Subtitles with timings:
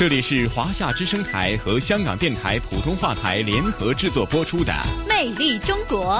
[0.00, 4.72] 这里是华夏之声台和香港电台普通话台联合制作播出的
[5.06, 6.14] 《魅力中国》。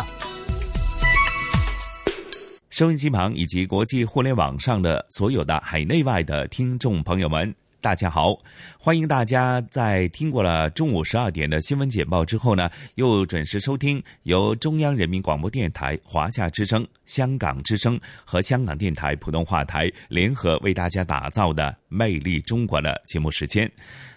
[2.69, 7.55] 收音机旁以及国际互联网上的所有的海内外的听众朋友们。
[7.81, 8.39] 大家好，
[8.79, 23.71] 欢迎大家在听过了中午十二点的新闻简报之后呢，又准时收听由中央人民广播电台、华夏之声、香港之声和香港电台普通话台联合为大家打造的《魅力中国》的节目时间。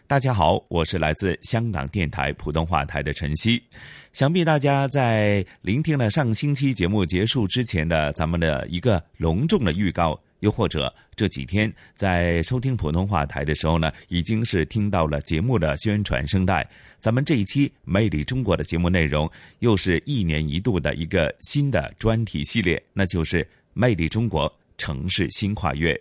[0.08, 3.64] 大家好，我是来自香港电台普通话台的陈曦。
[4.12, 10.20] 想必大家在聆听了上星期节目结束之前的咱们的一个隆重的预告。
[10.44, 16.70] 又或者这几天在收听普通话台的时候呢，已经是听到了节目的宣传声带。
[17.00, 23.42] 咱们这一期《魅力中国》的节目内容，又是一年一度的一个新的专题系列，那就是
[23.74, 25.94] 《魅力中国城市新跨越》。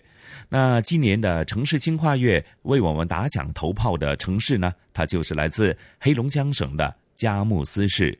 [0.49, 8.19] 那今年的城市新跨越为我们打响头炮的城市呢，它就是来自黑龙江省的佳木斯市。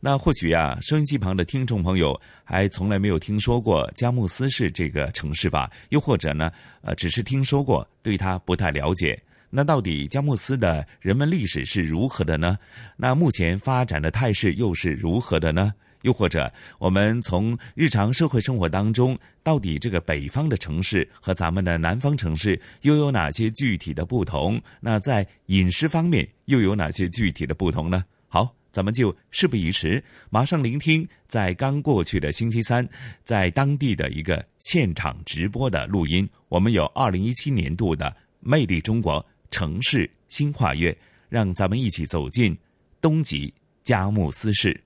[0.00, 5.70] 那或许啊，收音机旁的听众朋友还从来没有听说过佳木斯市这个城市吧？
[5.90, 6.50] 又或者呢，
[6.82, 9.20] 呃，只是听说过，对它不太了解。
[9.50, 12.56] 那到底佳木斯的人文历史是如何的呢？
[12.96, 15.74] 那目前发展的态势又是如何的呢？
[16.02, 24.58] 又或者，我们从日常社会生活当中，到底这个北方的城市和咱们的南方城市又有哪些具体的不同？
[24.80, 28.02] 那在饮食方面又有哪些具体的不同呢？
[28.28, 28.59] 好。
[28.72, 32.88] 咱们就事不宜迟，马上聆听在刚过去的星期三，
[33.24, 36.28] 在当地的一个现场直播的录音。
[36.48, 38.06] 我们有二零一七年度的
[38.40, 40.92] 《魅力中国城市新跨越》，
[41.28, 42.56] 让咱们一起走进
[43.00, 44.80] 东极佳木斯市，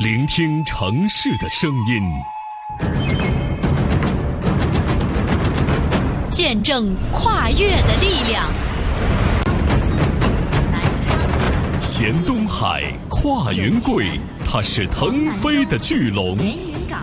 [0.00, 2.02] 聆听城市的声音，
[6.30, 8.69] 见证跨越的力量。
[11.90, 14.06] 衔东海，跨云贵，
[14.46, 16.38] 它是腾飞的巨龙；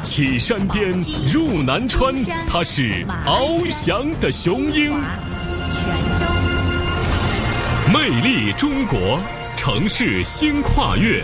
[0.02, 0.98] 起山巅，
[1.30, 2.16] 入南川，
[2.48, 4.94] 它是翱翔的雄鹰。
[7.94, 9.20] 魅力中国，
[9.58, 11.22] 城市新跨越。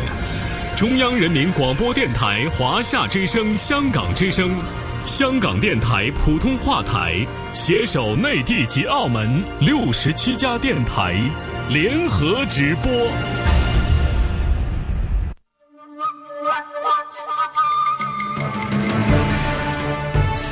[0.75, 4.51] 中央人民广播电台、华夏之声、香港之声、
[5.05, 11.15] 香港电台普通话台携手内地及澳门六十七家电台
[11.69, 12.91] 联合直播。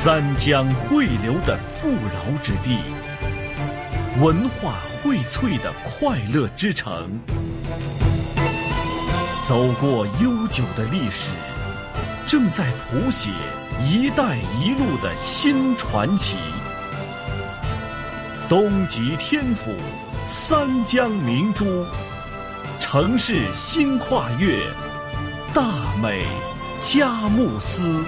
[0.04, 2.76] 三江汇流的富饶之地，
[4.20, 7.20] 文化荟萃的快乐之城，
[9.44, 11.28] 走过悠久的历史，
[12.26, 13.30] 正在谱写
[13.78, 16.36] “一带一路”的新传奇。
[18.48, 19.72] 东极天府，
[20.26, 21.86] 三江明珠，
[22.80, 24.66] 城市新跨越，
[25.54, 25.62] 大
[26.02, 26.26] 美
[26.80, 28.04] 佳木斯。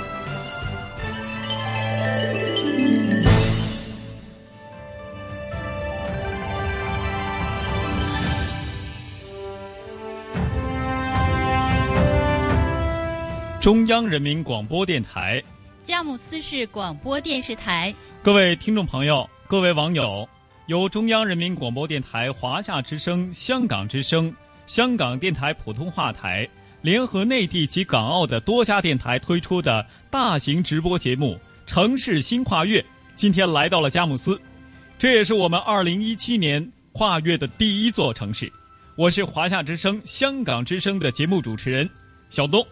[13.65, 15.43] 中央人民广播电台，
[15.83, 20.29] 佳木斯市广播电视台，各位听众朋友，各位网友，
[20.67, 24.31] 由中央人民广播电台、华夏之声、香港之声、
[24.67, 26.47] 香港电台普通话台
[26.83, 32.83] 联合内地及港澳的多家电台推出的大型直播节目《城市新跨越》，
[33.17, 34.39] 今天来到了佳木斯，
[34.99, 38.53] 这也是我们二零一七年跨越的第一座城市。
[38.95, 41.89] 我是华夏之声、香港之声的节目主持人
[42.29, 42.63] 小东。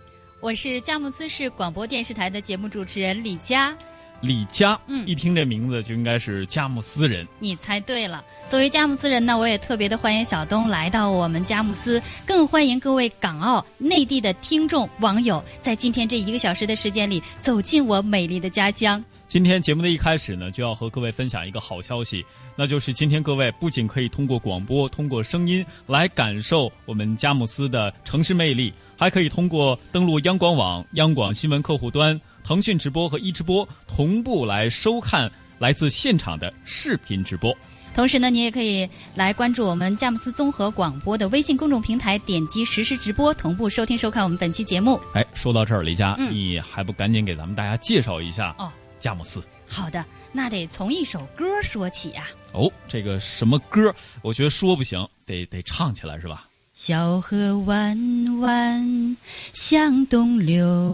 [0.42, 3.72] 我是佳木斯市广播电视台的节目主持人李佳，
[4.20, 7.24] 李佳，嗯，一听这名字就应该是佳木斯人。
[7.38, 19.02] 你猜对了，作为佳木斯人呢，我也特别的欢迎小东来到我们佳木斯，更欢迎各位港澳内地的听众网友，在今天这一个小时的时间里，走进我美丽的家乡。
[19.28, 28.74] 今天节目的一开始呢，就要和各位分享一个好消息，那就是今天各位不仅可以通过广播、通过声音来感受我们佳木斯的城市魅力。
[28.96, 37.56] 还可以通过登录央广网、央广新闻客户端、腾讯直播和一直播同步来收看、来自现场的视频直播。
[37.94, 44.98] 同时呢，你也可以来关注我们佳木斯综合广播的微信公众平台，点击实时直播，同步收听收看我们本期节目。
[45.12, 49.42] 哎，说到这儿，李佳，嗯你还不赶紧给咱们大家介绍一下哦佳木斯？
[49.68, 50.02] 好的，
[50.32, 53.94] 那得从一首歌说起呀、哦，这个什么歌？
[54.22, 56.48] 我觉得说不行，得得唱起来是吧？
[56.84, 59.16] 小河弯弯
[59.52, 60.92] 向东流，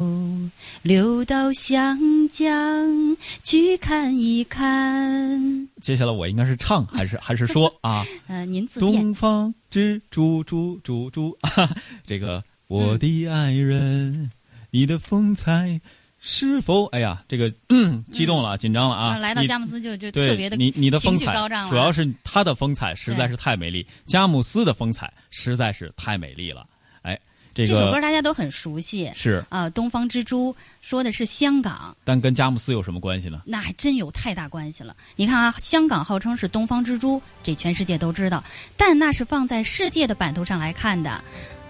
[0.82, 1.98] 流到湘
[2.28, 5.66] 江去看一看。
[5.80, 8.04] 接下来我应该是唱还是还是说 啊？
[8.26, 8.92] 呃，您自便。
[8.92, 11.74] 东方之珠珠珠珠，啊、
[12.04, 14.30] 这个我的爱人，
[14.70, 15.80] 你的风采
[16.20, 16.86] 是否？
[16.86, 19.16] 哎呀，这个、嗯、激动了，紧张了啊！
[19.18, 21.32] 来到你佳木斯就就特别的你你的风采
[21.68, 26.66] 主要是他的风采实在是太美丽，佳木斯的风采实在是太美丽了。
[27.02, 27.16] 哎，
[27.54, 33.42] 这这首歌大家都很熟悉是，啊，东方之珠》说的是香港，但跟佳木斯有什么关系呢？
[33.46, 34.96] 那还真有太大关系了。
[35.14, 38.42] 你看啊，香港号称是东方之珠，这全世界都知道，
[38.76, 41.22] 但那是放在世界的版图上来看的，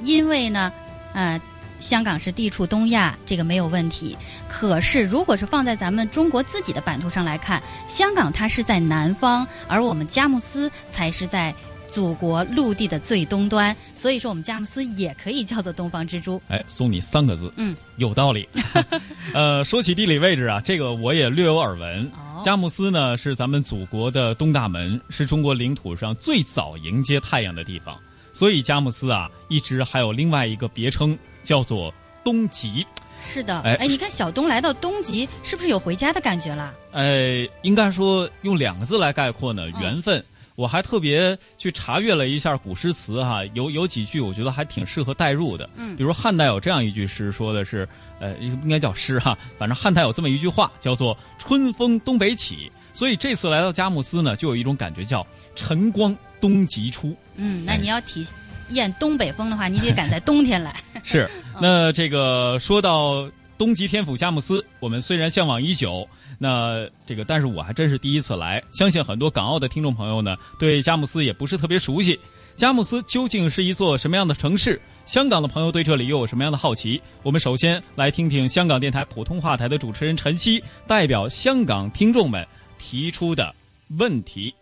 [0.02, 0.72] 因为呢，
[1.12, 1.38] 呃。
[1.78, 4.16] 香港是地处东亚，这个没有问题。
[4.48, 11.54] 可是，如果是放在咱们中国自己的版图上来看，香港它是在南方，而我们佳木斯才是在
[11.90, 13.74] 祖国陆地的最东端。
[13.96, 16.40] 所以说，我们佳木斯也可以叫做东方之珠。
[16.48, 18.48] 哎，送你三个字，嗯，有道理。
[19.32, 22.04] 呃，说起地理位置啊，这个我也略有耳闻。
[22.14, 27.98] 哦，佳木斯呢是咱们祖国的东大门，是中国领土上最早迎接太阳的地方，
[28.32, 31.16] 所以佳木斯啊一直还有另外一个别称
[31.48, 31.92] 叫做
[32.22, 32.86] 东极。
[33.26, 36.74] 是的，哎哎，你看小东来到东极，是不是有回家的感觉了？
[36.92, 40.22] 呃，应该说用两个字来概括呢，嗯缘分。
[40.56, 45.70] 我还特别去查阅了一下古诗词哈，有有几句我觉得还挺适合代入的。
[45.76, 47.88] 嗯比如汉代有这样一句诗，说的是，
[48.20, 52.70] 呃，应该叫诗哈，反正汉代有这么一句话，叫做“春风东北起”。
[52.92, 55.24] 所以这次来到佳木斯呢，就有一种感觉叫
[55.54, 58.26] “晨光东极出嗯，那哎你要体
[58.70, 60.74] 验东北风的话，你得赶在冬天来。”。
[61.04, 61.28] 是，
[61.60, 66.08] 那这个说到东极天府佳木斯，我们虽然向往已久，
[66.38, 72.18] 那这个但是我还真是第一次来，相信很多港澳的听众朋友呢，对佳木斯也不是特别熟悉。
[72.56, 74.80] 佳木斯究竟是一座什么样的城市？
[75.04, 77.00] 香港的朋友对这里又有什么样的好奇？
[77.22, 82.46] 我们首先来听听香港电台普通话台的主持人陈曦代表香港听众们
[82.76, 83.54] 提出的
[83.96, 84.52] 问题。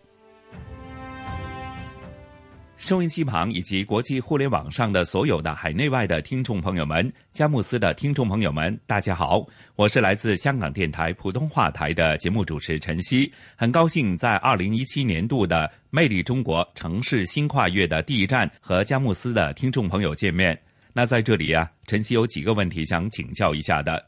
[2.77, 9.43] 收音机旁以及国际互联网上的所有的海内外的听众朋友们，佳木斯的听众朋友们，大家好，
[9.75, 20.57] 我是来自香港电台普通话台的节目主持陈曦，很高兴在二零一七年度的《魅力中国城市新跨越》的第一站和佳木斯的听众朋友见面。
[20.93, 24.05] 那在这里啊，陈曦有几个问题想请教一下的。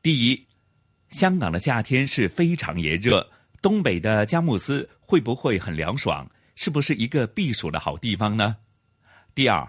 [0.00, 0.46] 第一，
[1.10, 3.28] 香港的夏天是非常炎热，
[3.60, 6.24] 东北的佳木斯会不会很凉爽？
[6.62, 8.56] 是不是一个避暑的好地方呢？
[9.34, 9.68] 第二，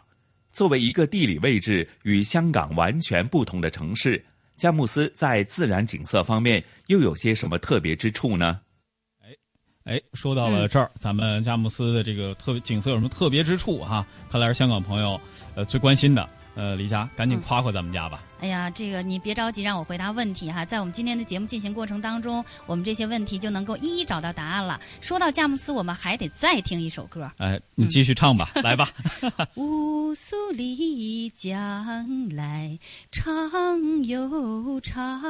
[0.51, 4.24] 作为一个地理位置与香港完全不同的城市，
[4.57, 8.62] 佳木斯在自然景色方面又有些什么特别之处呢？
[9.86, 14.06] 哎，说到了这儿，咱们佳木斯的这个特景色有什么特别之处哈？
[14.30, 15.19] 看来是香港朋友
[15.56, 16.30] 呃最关心的。
[16.55, 18.23] 呃，李霞，赶紧夸夸咱们家吧。
[18.39, 24.79] 哎呀，这个你别着急让我回答问题哈，在我们今天的节目进行过程当中，我们这些问题就能够一一找到答案了。
[25.01, 28.89] 说到佳木斯，我们还得再听一首歌，哎，你继续唱吧， 来吧。
[29.55, 32.77] 乌苏里江来
[33.12, 35.22] 长又长。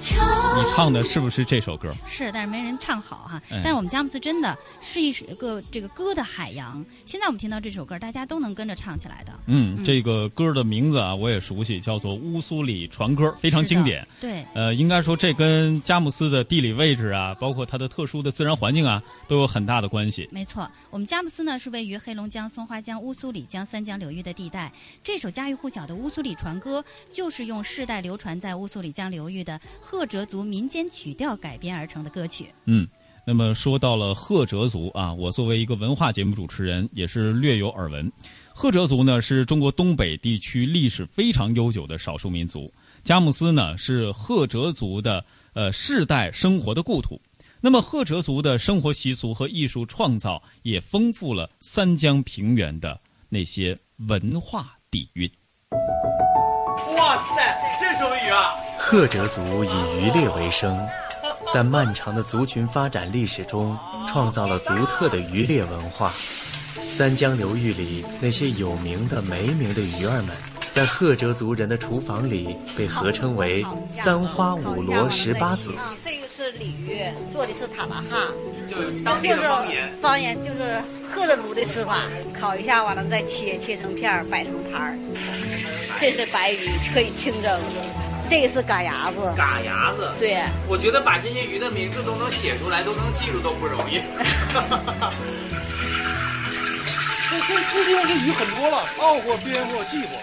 [0.00, 1.94] 你唱的是不是这首歌？
[2.06, 3.40] 是，但是没人唱好哈。
[3.50, 6.84] 哎但是我们佳木斯真的是一首个这个歌的海洋。
[7.04, 9.32] 现在我们听到这首歌，大家都能跟着唱起来的。
[9.46, 14.06] 嗯，这个歌的名字啊，我也熟悉，叫做《乌苏里船歌》，非常经典。
[14.20, 20.26] 对，呃，应该说这跟佳木斯的地理位置啊，包括它的特殊的自然环境啊，都有很大的关系。
[20.32, 24.72] 没错，我们佳木斯呢是位于黑龙江、松花江、乌苏里江三江流域的地带。
[25.04, 26.80] 这首家喻户晓的《乌苏里船歌》，
[27.12, 29.60] 就是用世代流传在乌苏里江流域的
[29.90, 32.48] 赫哲族民间曲调改编而成的歌曲。
[32.64, 32.86] 嗯，
[33.26, 38.10] 那么说到了赫哲族啊，我作为一个文化节目主持人，也是略有耳闻。
[38.54, 47.20] 赫哲族呢是中国东北地区历史非常悠久的少数民族，佳木斯呢是赫哲族的呃世代生活的故土。
[47.60, 52.96] 那么赫哲族的生活习俗和艺术创造也丰富了三江平原的
[53.28, 55.28] 那些文化底蕴。
[56.96, 58.54] 哇塞，这什么鱼啊！
[58.90, 60.76] 赫哲族以渔猎为生，
[61.54, 63.78] 在漫长的族群发展历史中，
[64.08, 66.10] 创造了独特的渔猎文化。
[66.96, 70.30] 三江流域里那些有名的、没名的鱼儿们，
[70.72, 73.64] 在赫哲族人的厨房里被合称为
[74.02, 75.72] “三花五罗十八子”。
[76.04, 77.00] 这个是鲤鱼，
[77.32, 78.26] 做的是塔拉哈，
[78.66, 79.92] 就是当地的方言。
[80.02, 80.82] 方言就是
[81.14, 84.98] 赫哲族的吃法，烤一下完了再切，切成片儿，摆成盘儿。
[86.00, 87.56] 这是白鱼，可以清蒸。
[88.30, 90.08] 这个是嘎牙子，嘎牙子。
[90.16, 94.00] 对，我觉得把这些鱼的名字都能写出来，都能记住都不容易。
[97.28, 100.14] 这这这地方这鱼很多了，澳货、边货、季货，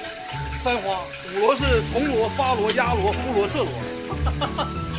[0.58, 1.02] 三花
[1.36, 3.72] 五螺是铜螺、八螺、鸭螺、胡螺、色螺，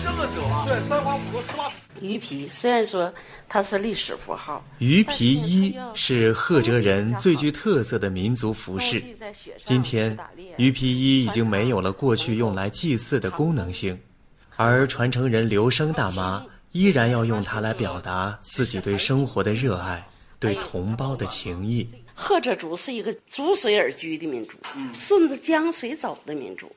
[0.09, 0.65] 这么多啊！
[0.67, 1.71] 对，三花五螺十八。
[2.01, 3.13] 鱼皮虽然说
[3.47, 9.03] 它是历史符号，鱼皮衣是赫哲人最具特色的民族服饰。
[9.65, 10.17] 今天，
[10.57, 13.99] 鱼皮衣已经没有了过去用来祭祀的功能性，
[14.57, 20.03] 而传承人刘生大妈依然要用它来表达自己对生活的热爱，
[20.39, 21.87] 对同胞的情谊。
[22.15, 24.57] 赫哲族是一个逐水而居的民族，
[24.95, 26.75] 顺着江水走的民族，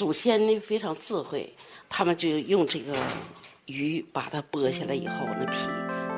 [0.00, 1.54] 祖先呢非常智慧，
[1.86, 2.94] 他们就用这个。
[3.66, 5.58] 鱼把它剥下来以后，那皮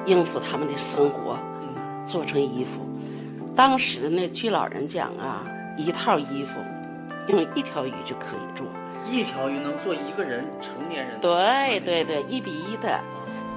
[0.06, 1.36] 应付他们的生活，
[2.06, 2.80] 做成衣服。
[3.54, 5.44] 当时呢，据老人讲啊，
[5.76, 6.60] 一套衣服
[7.28, 8.66] 用一条鱼就可以做，
[9.06, 11.20] 一条鱼能做一个人成年人。
[11.20, 12.98] 对对对，一比一的。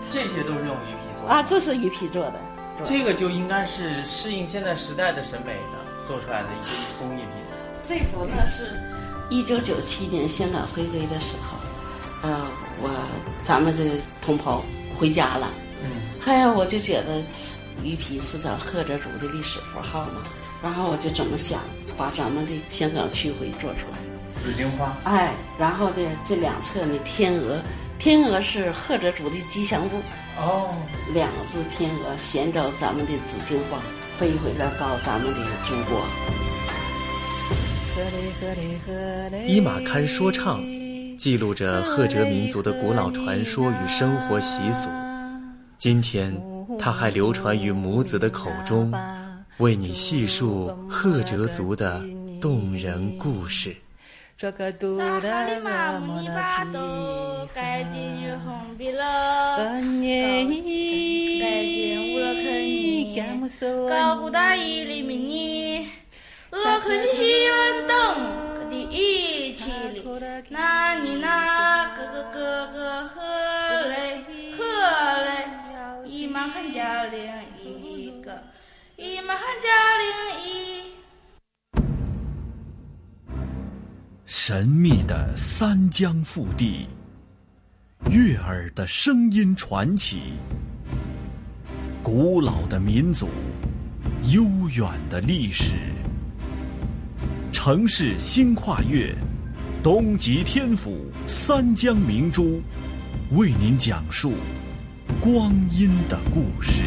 [0.10, 2.42] 这些都是用鱼皮做的啊，这是鱼皮做的。
[2.84, 7.28] 这个就应该是适应现在时代的审美的做出来的一些工艺品。
[7.88, 8.82] 这幅呢是
[9.30, 11.58] 一九九七年香港回归的时候。
[12.22, 12.44] 呃，
[12.82, 12.90] 我
[13.44, 14.64] 咱们这同胞
[14.98, 15.48] 回家了，
[15.84, 17.22] 嗯，还有我就觉得
[17.84, 20.24] 鱼皮是咱贺哲族的历史符号嘛，
[20.64, 21.60] 然后我就怎么想，
[21.96, 24.00] 把咱们的香港区徽做出来，
[24.42, 27.62] 紫荆花，哎，然后这这两侧呢，天鹅，
[28.00, 30.02] 天鹅是赫哲族的吉祥物，
[30.40, 30.74] 哦，
[31.14, 33.78] 两只天鹅衔着咱们的紫荆花
[34.18, 36.02] 飞回来到咱们的祖国，
[39.48, 40.62] 伊玛堪说唱。
[41.18, 44.90] 记录着赫哲民族的古老传说与生活习俗，
[45.78, 46.36] 今天，
[46.78, 48.94] 它还流传于母子的口中，
[49.60, 52.04] 为你细述赫哲族的
[52.42, 53.74] 动人故事。
[70.50, 74.24] 那你那哥哥哥哥何来
[74.58, 75.46] 何来？
[76.06, 77.20] 一马汉家令
[77.62, 78.42] 一个，
[78.96, 79.68] 一马汉家
[79.98, 80.08] 令
[80.46, 80.94] 一。
[84.26, 86.88] 神秘的三江腹地，
[88.10, 90.34] 悦耳的声音传奇，
[92.04, 93.30] 古老的民族，
[94.32, 95.78] 悠远的历史，
[97.66, 99.12] 城市新跨越。
[99.82, 102.62] 东极天府三江明珠，
[103.32, 104.34] 为您讲述
[105.20, 106.84] 光阴的故事。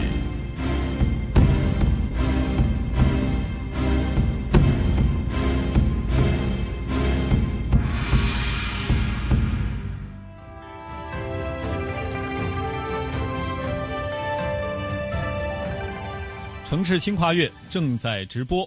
[16.64, 18.64] 城市新跨越正在直播。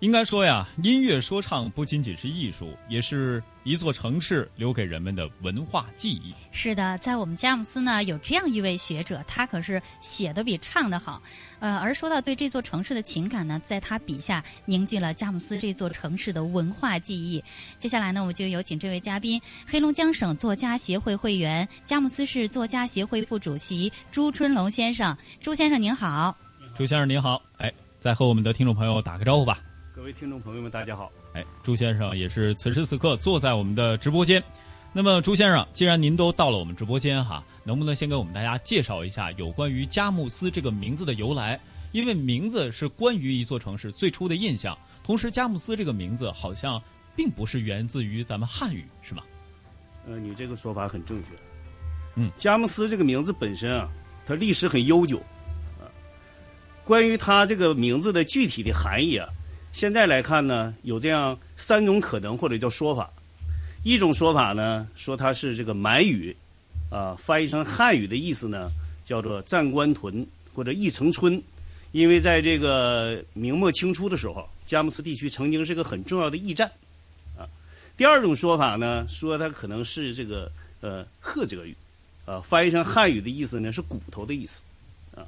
[0.00, 6.34] 应该说呀，音乐说唱不仅仅是艺术，也是一座城市留给人们的文化记忆。
[6.52, 11.22] 是的，在我们佳木斯呢，有这样一位学者，他可是写的比唱的好。
[11.60, 17.42] 呃，而说到对这座城市的情感呢，在他笔下凝聚了佳木斯这座城市的文化记忆。
[17.78, 25.16] 接下来呢，我们就有请这位嘉宾，黑龙江省作家协会会员、佳木斯市作家协会副主席朱春龙先生。
[25.40, 26.36] 朱先生您好，
[26.74, 29.58] 朱先生您好，哎，再和我们的听众朋友打个招呼吧。
[30.06, 31.10] 各位听众朋友们，大家好！
[31.32, 34.40] 哎，朱先生也是此时此刻坐在我们的直播间。
[34.92, 41.60] 那么，朱先生，既然您都到了我们直播间哈，能不能先给我们大家介绍一下有关于佳木斯这个名字的由来？
[41.90, 44.78] 因为名字是关于一座城市最初的印象。
[45.02, 46.80] 同时，佳木斯这个名字好像
[47.16, 49.24] 并不是源自于咱们汉语，是吗？
[50.06, 51.30] 呃，你这个说法很正确。
[52.14, 53.88] 嗯，佳木斯这个名字本身啊，
[54.24, 55.18] 它历史很悠久。
[55.80, 55.90] 啊，
[56.84, 59.28] 关于它这个名字的具体的含义啊。
[59.76, 63.10] 现在来看呢，有这样三种可能或者叫说法。
[63.84, 66.34] 一种说法呢，说它是这个满语，
[66.88, 68.70] 啊，翻译成汉语的意思呢，
[69.04, 71.38] 叫做战官屯或者义城村，
[71.92, 76.66] 因为在这个明末清初的时候，佳木斯地区曾经是个很重要的驿站，
[77.36, 77.44] 啊。
[77.98, 81.76] 第二种说法呢，说它可能是这个呃赫哲语，
[82.24, 84.62] 啊，翻译成汉语的意思呢是骨头的意思，
[85.14, 85.20] 啊。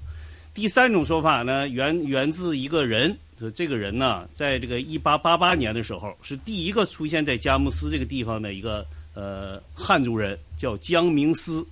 [0.55, 3.15] 第三种说法呢，源源自一个人。
[3.39, 11.65] 说这个人呢，在这个一八八八年的时候，是第一个出现在佳木斯这个地方的一个呃汉族人，叫江明思。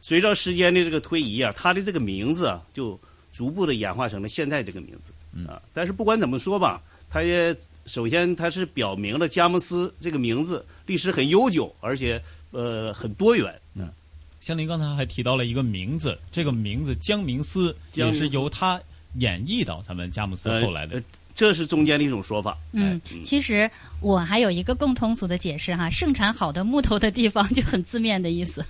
[0.00, 3.00] 随着时间的这个推移啊，他的这个名字啊，就
[3.32, 5.62] 逐步的演化成了现在这个名字啊。
[5.72, 13.58] 但是不管怎么说吧，他也首先他是表明了佳木斯这个名字历史很悠久，而且呃很多元。
[13.72, 13.88] 嗯，
[14.40, 18.78] 像您刚才还提到了一个名字，这个名字江明思也是由他
[19.18, 21.02] 演绎到咱们佳木斯后来的。
[21.34, 22.56] 这是中间的一种说法。
[22.70, 23.68] 嗯，其实
[24.00, 28.64] 我还有一个更通俗的解释哈，盛产好的木头的地方就很字面的意思。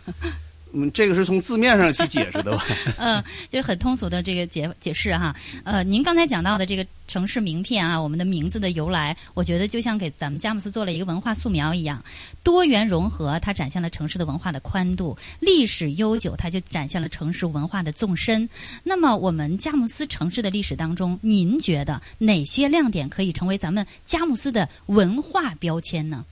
[0.75, 2.65] 嗯，这个是从字面上去解释的吧？
[2.99, 5.35] 嗯，就很通俗的这个解解释哈。
[5.63, 12.03] 呃，您刚才讲到的这个城市名片啊，我们的名字的由来，我觉得就像给咱们佳木斯做了一个文化素描一样，
[12.43, 18.49] 多元融合，它展现了城市的文化的宽度；历史悠久，它就展现了城市文化的纵深。
[18.83, 26.25] 那么，我们佳木斯城市的历史当中，您觉得哪些亮点可以成为咱们佳木斯的文化标签呢？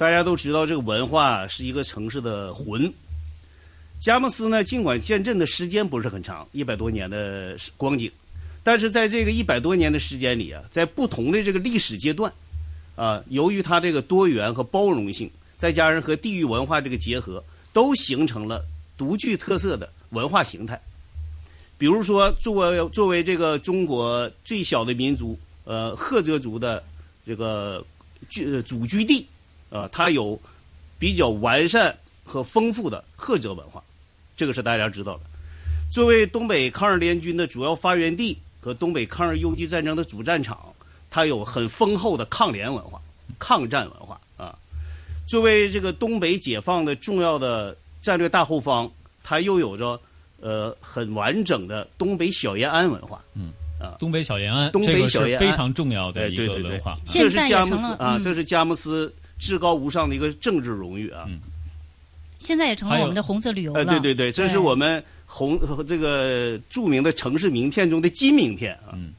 [0.00, 2.90] 大家都知道，这个文化是一个城市的魂。
[4.00, 8.10] 佳木斯呢，尽管建镇的时间不是很长，一百多年的光景，
[8.62, 12.32] 但是在这个一百多年的时间里啊，在不同的这个历史阶段，
[12.96, 18.64] 啊，由于它这个多元和包容性，再加上和地域文化这个结合，都形成了
[18.96, 20.80] 独具特色的文化形态。
[21.76, 26.82] 比如说，作为作为这个中国最小的民族，呃，赫哲族的
[27.26, 27.84] 这个
[28.30, 29.26] 居祖居地。
[29.70, 30.38] 呃，它有
[30.98, 33.82] 比较完善和丰富的赫哲文化，
[34.36, 35.20] 这个是大家知道的。
[35.90, 40.72] 作为东北抗日联军的主要发源地和东北抗日游击战争的主战场，
[41.10, 43.00] 它有很丰厚的抗联文化、
[43.38, 44.56] 抗战文化啊。
[45.26, 48.90] 作为这个东北解放的重要的战略大后方，
[49.24, 50.00] 它又有着
[50.40, 53.20] 呃很完整的东北小延安文化。
[53.34, 56.94] 嗯啊，东北小延安，东北小延安非常重要的一个文化。
[57.06, 59.12] 这是佳木斯啊，这是佳木斯。
[59.40, 61.26] 至高无上的一个政治荣誉啊！
[62.38, 63.84] 现在也成了我们的红色旅游了。
[63.84, 68.92] 对对对，这是我们红 这个著名的城市名片中的金名片啊。
[68.92, 69.12] 嗯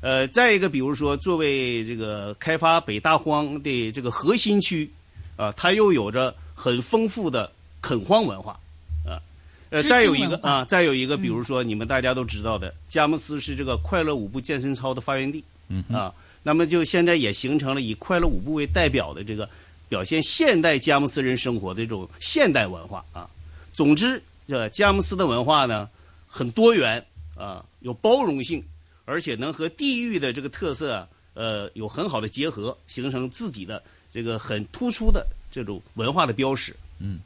[0.00, 4.90] 呃，再一个，比如说，作为这个开发北大荒的这个核心区
[5.36, 7.48] 啊，它又有着很丰富的
[7.80, 8.58] 垦荒文化
[9.06, 9.22] 啊。
[9.70, 15.44] 呃，再有一个啊，再有一个，比如说你们大家都知道的，佳木斯是这个快乐舞步健身操的发源地。
[15.68, 16.12] 嗯啊。
[16.42, 19.48] 那么就现在也形成了以快乐舞步为代表的这个
[19.88, 23.28] 表现现代佳木斯人生活的这种现代文化啊。
[23.72, 25.88] 总之，这佳木斯的文化呢
[26.26, 27.04] 很多元
[27.36, 28.62] 啊，有包容性，
[29.04, 36.74] 而且能和地域的这个特色呃有很好的结合，形成自己的这个很突出的这种文化的标识。
[36.98, 37.20] 嗯。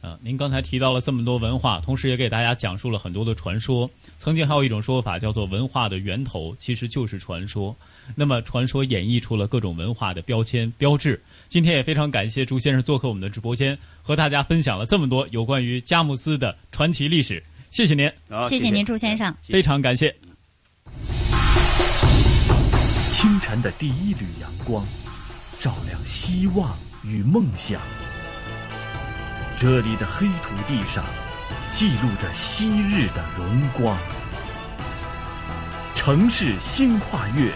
[0.00, 3.90] 啊，您刚才提到了这么多文化，同时也给大家讲述了很多的传说。
[4.16, 7.76] 曾经还有一种说法叫做“文化的源头其实就是传说”。
[8.14, 11.20] 那么，传说演绎出了各种文化的标签标志。
[11.48, 17.42] 今天也非常感谢朱先生做客我们的直播间，和大家分享了这么多有关于佳木斯的传奇历史。
[17.70, 18.10] 谢谢您，
[18.48, 20.14] 谢谢您，朱先生，非常感谢。
[23.04, 24.84] 清晨的第一缕阳光，
[25.58, 27.80] 照亮希望与梦想。
[29.58, 31.04] 这里的黑土地上，
[31.70, 33.96] 记录着昔日的荣光。
[35.94, 37.52] 城市新跨越，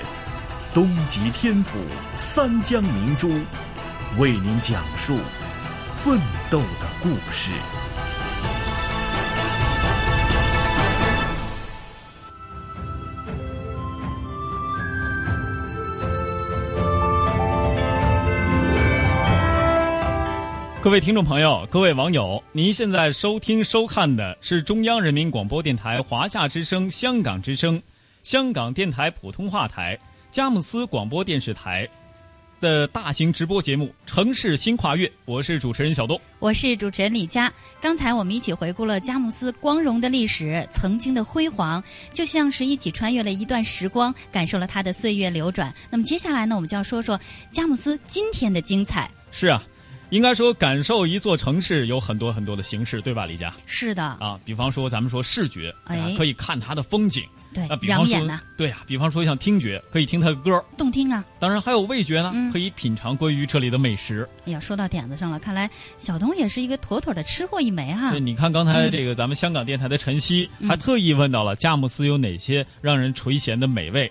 [0.75, 1.79] 东极天府
[2.17, 3.29] 三江明珠，
[4.19, 5.17] 为您讲述
[5.87, 6.19] 奋
[6.51, 7.53] 斗的故事。
[20.83, 27.81] 各位听众朋友，各位网友，您现在收听收看的是中央人民广播电台华夏之声、香港之声、
[28.25, 29.97] 香港电台普通话台、
[30.35, 31.89] 佳木斯广播电视台
[32.61, 37.53] 的大型直播节目《城市新跨越》，我是主持人小东，我是主持人李佳。
[37.81, 41.81] 刚才我们一起回顾了佳木斯光荣的历史，曾经的辉煌，
[42.13, 45.73] 就像是一起穿越了一段时光，感受了它的岁月流转。
[45.89, 47.17] 那么接下来呢，我们就要说说
[47.53, 49.09] 佳木斯今天的精彩。
[49.31, 49.63] 是啊。
[50.11, 53.55] 应该说，感受一座城市有很多很多的形式，对吧，李佳？
[53.67, 54.03] 是的。
[54.03, 58.41] 啊，比方说，咱们说视觉，哎，可以看它的风景，对，养眼呢。
[58.57, 61.25] 对呀，比方说像听觉，可以听他的歌，动听啊。
[61.39, 64.29] 当然还有味觉呢，可以品尝关于这里的美食。
[64.45, 68.11] 哎呀，说到点子上了，看来小东也是一个妥妥的吃货一枚哈。
[68.11, 74.11] 对，你看刚才这个咱们香港电台的晨曦还特意问到了佳木斯有哪些让人垂涎的美味。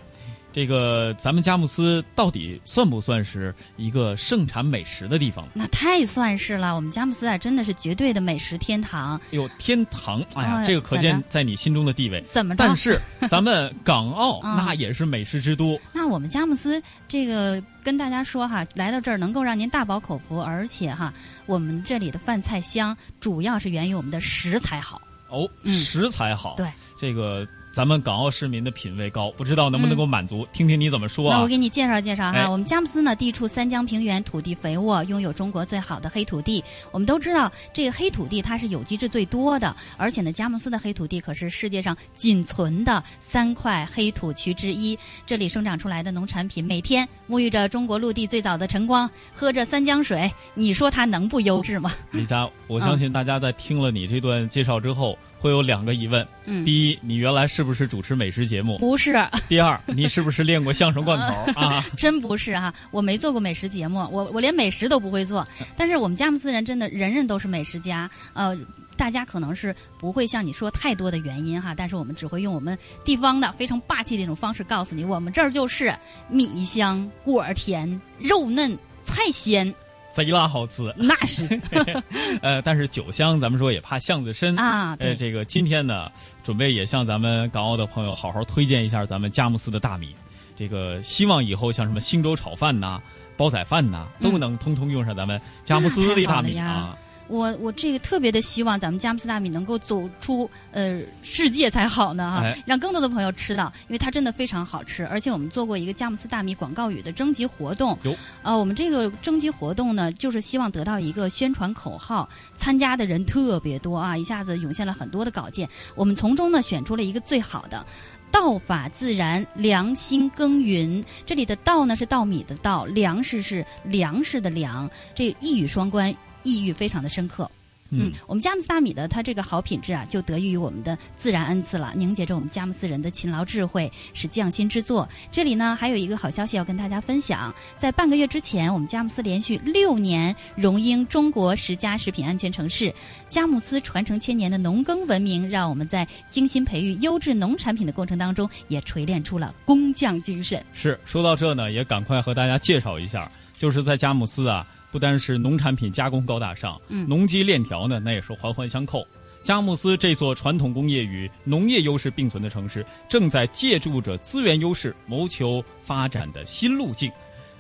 [0.54, 5.48] 这个咱们佳木斯到底算不算是一个盛产美食的地方？
[5.54, 9.20] 那太算是了，我们佳木斯啊，真的是绝对的美食天堂。
[9.32, 10.24] 哟，天堂！
[10.36, 12.24] 哎呀，哎这个可见在你心中的地位。
[12.30, 15.80] 怎么着但是咱们港澳 嗯那也是美食之都。
[15.92, 21.12] 那我们佳木斯这个跟大家说哈，来到这儿能够让您大饱口福，而且哈，
[21.48, 25.02] 我们这里的饭菜香，主要是源于我们的食材好。
[25.30, 26.54] 哦，嗯食材好。
[26.58, 26.68] 对，
[27.00, 30.48] 这个咱们港澳市民的品味高，不知道能不能够满足？
[30.54, 31.38] 听听你怎么说啊？
[31.38, 36.64] 那我给你介绍介绍哈，哎我们佳木斯呢地处三江平原，土地肥沃，拥有中国最好的黑土地。
[36.92, 44.96] 我们都知道，这个黑土地它是有机质最多的，而且呢，佳木斯的黑土地可是世界上仅存的三块黑土区之一。
[45.26, 51.92] 这里生长出来的农产品，每天沐浴着中国陆地最早的晨光，喝着三江水，你说它能不优质吗？
[52.12, 58.78] 李佳，我相信大家在听了你这段介绍之后，会有两个疑问：嗯第一，你原来是不是主持美食节目？
[58.78, 59.14] 不是。
[59.50, 61.84] 第二，你是不是练过相声贯口 啊？
[61.98, 65.46] 真不是哈、我没做过美食节目，我我连美食都不会做。
[65.76, 68.58] 但是我们佳木斯人真的人人都是美食家，呃。
[68.96, 75.92] 大家可能是不会向你说太多的原因哈，但是我们只会用我们地方的非常霸气的一种方式告诉你，我们这儿就是
[76.30, 79.74] 米香、果儿甜、肉嫩、菜鲜，
[80.14, 81.48] 贼拉好吃，那是。
[82.42, 84.56] 呃，但是酒香，咱们说也怕巷子深。
[84.58, 85.10] 啊对。
[85.10, 86.10] 呃，这个今天呢，
[86.44, 90.16] 准备也向咱们港澳的朋友好好推荐一下咱们佳木斯的大米。
[90.56, 93.02] 这个希望以后像什么星洲炒饭呐、
[93.36, 96.96] 煲仔饭呐，都能通通用上咱们佳木斯的大米啊。
[97.28, 105.06] 我我这个特别的希望咱们佳木斯大米能够走出呃世界才好呢哈，哎让更多的朋友吃到，因为它真的非常好吃。
[105.08, 117.86] 而且我们做过一个佳木斯大米广告语的征集活动，哟呃，我们这个征集活动呢，就是希望得到一个宣传口号，参加的人特别多啊，一下子涌现了很多的稿件，我们从中呢选出了一个最好的。
[118.32, 121.06] 道法自然，良心耕耘。
[121.24, 126.12] 这里的“道”呢是稻米的“稻”，粮食是粮食的“粮”，这一语双关，
[126.44, 127.50] 意蕴非常的深刻。
[127.96, 135.08] 嗯，我们佳木斯大米的它这个好品质啊，就得益于我们的自然恩赐了，凝结着我们佳木斯人的勤劳智慧，是匠心之作。
[135.32, 142.92] 这里呢，还有一个好消息要跟大家分享，在半个月之前，我们佳木斯连续六年荣膺中国十佳食品安全城市。
[143.30, 150.66] 佳木斯传承千年的农耕文明，让我们在精心培育优质农产品的过程当中，也锤炼出了工匠精神。
[150.74, 159.04] 是说到这呢，也赶快和大家介绍一下，就是在佳木斯啊，不单是农产品加工高大上，嗯农机链条呢，那也是环环相扣。
[159.42, 167.12] 佳木斯这座传统工业与农业优势并存的城市，正在借助着资源优势，谋求发展的新路径。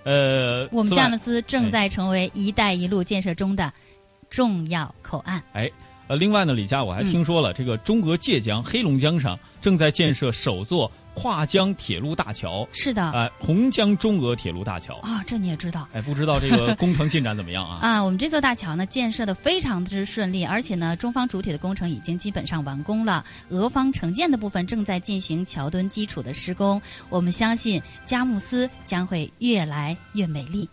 [0.03, 3.73] 呃，我们佳木斯正在成为“一带一路”建设中的
[4.29, 5.41] 重要口岸。
[5.53, 5.67] 哎，
[6.07, 12.67] 呃，另外呢，李佳，我还听说了，这个中俄界江、黑龙江上正在建设首座跨江铁路大桥。
[12.71, 14.97] 是的，哎、洪江中俄铁路大桥。
[14.97, 15.87] 啊、这你也知道。
[15.93, 17.79] 哎，不知道这个 工程进展怎么样啊？
[17.81, 26.81] 啊，我们这座大桥呢建设的非常之顺利，而且呢，中方主体的工程已经基本上完工了，俄方承建的部分正在进行桥墩基础的施工。
[27.09, 30.69] 我们相信佳木斯将会越来越美丽。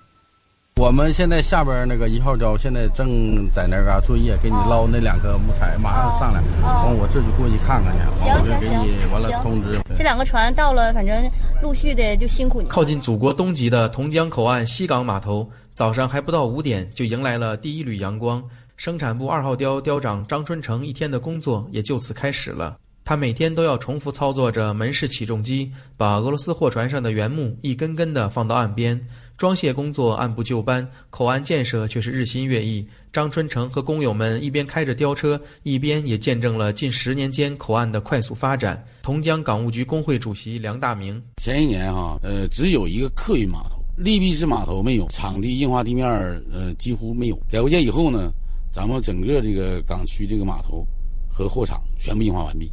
[0.80, 9.78] 我们现在下边那个一号雕现在正在那嘎作业，给你捞那两个木材，马上上来，完我这就过去看看去，完我就给你完了通知。
[9.94, 12.68] 这两个船到了，反正陆续的就辛苦你。
[12.68, 18.42] 靠近祖国东极的同江口岸西港码头，早上还不到五点就迎来了第一缕阳光。
[18.78, 22.78] 生产部二号雕雕长张春成一天的工作也就此开始了。
[23.04, 28.98] 他每天都要重复操作着门式起重机，把俄罗斯货船上的原木一根根的放到岸边。
[29.40, 32.86] 装卸工作按部就班，口岸建设却是日新月异。
[33.10, 38.84] 张春成和工友们一边开着吊车，一边也见证了近十年间口岸的快速发展。
[39.00, 46.06] 同江港务局工会主席梁大明：前一年哈、呃，只有一个客运码头，利弊式码头没有，场地硬化地面
[46.52, 47.36] 呃几乎没有。
[47.50, 48.30] 改国建以后呢，
[48.70, 50.86] 咱们整个这个港区这个码头
[51.30, 52.70] 和货场全部硬化完毕，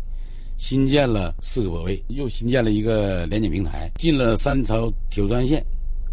[0.58, 5.65] 新建了四个泊位，又新建了一个联检平台，进了三条铁路专线，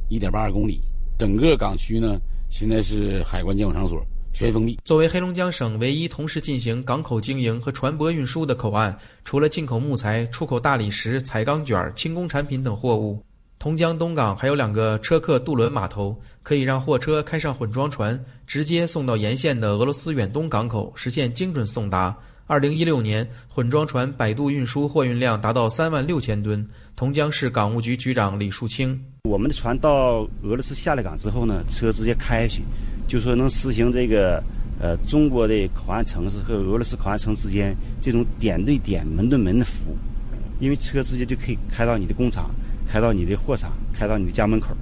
[0.08, 0.80] 一点八二公里。
[1.18, 4.78] 整个港区呢，现在是海关监管场所，全封闭。
[4.84, 13.24] 作为黑龙江省唯一同时进行港口经营和船舶运输的口岸，除了进口木材、出口大理石、彩钢卷、轻工产品等货物，
[13.58, 22.14] 同江东港还有两个车客渡轮码头，可以让货车开上混装船，直接送到沿线的俄罗斯远东港口，实现精准送达。
[22.46, 26.66] 二零一六年，混装船百度运输货运量达到三万六千吨。
[26.94, 32.62] 同江市港务局局长李树清：我们的船到俄罗斯下了港之后呢，车直接开去，
[33.08, 34.42] 就说能实行这个
[34.78, 39.96] 呃中国的口岸城市和俄罗斯口岸城之间这种点对点、门对门的服务，
[40.60, 42.50] 因为车直接就可以开到你的工厂，
[42.86, 44.76] 开到你的货场，开到你的家门口。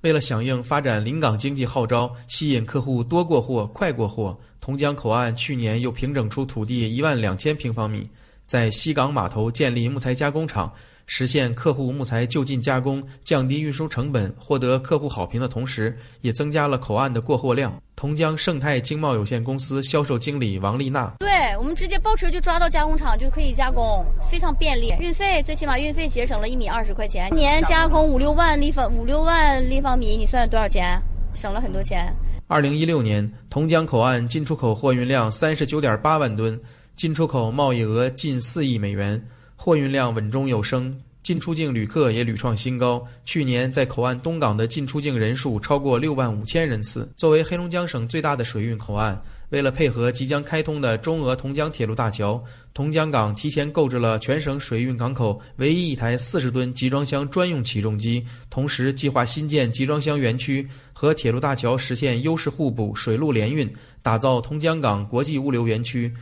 [0.00, 8.08] 为了响应发展临港经济号召，吸引客户多过货、快过货，同江口岸去年又平整出土地一万两千平方米，
[8.46, 10.72] 在西港码头建立木材加工厂。
[11.06, 17.74] 实现客户木材就近加工，降低运输成本，获得客户好评的同时，也增加了口岸的过货量。
[17.94, 24.92] 同江盛泰经贸有限公司销售经理王丽娜：对我们直接包车就抓到加工厂就可以加工，非常便利。
[24.98, 31.00] 运费最起码运费节省了一米二十块钱，年加工五六万立方五六万立方米，你算多少钱？
[31.34, 32.12] 省了很多钱。
[32.48, 36.60] 二零一六年，同江口岸进出口货运量三十九点八万吨，
[36.96, 39.22] 进出口贸易额近四亿美元。
[39.64, 43.06] 货运量稳中有升，进出境旅客也屡创新高。
[43.24, 47.08] 去年在口岸东港的进出境人数超过六万五千人次。
[47.16, 49.16] 作为黑龙江省最大的水运口岸，
[49.50, 52.42] 为了配合即将开通的中俄同江铁路大桥，
[52.74, 63.72] 同江港提前购置了全省水运港口唯一一台四十吨集装箱专用起重机，同时计划新建集装箱园区，和铁路大桥实现优势互补、水陆联运，
[64.02, 66.12] 打造同江港国际物流园区。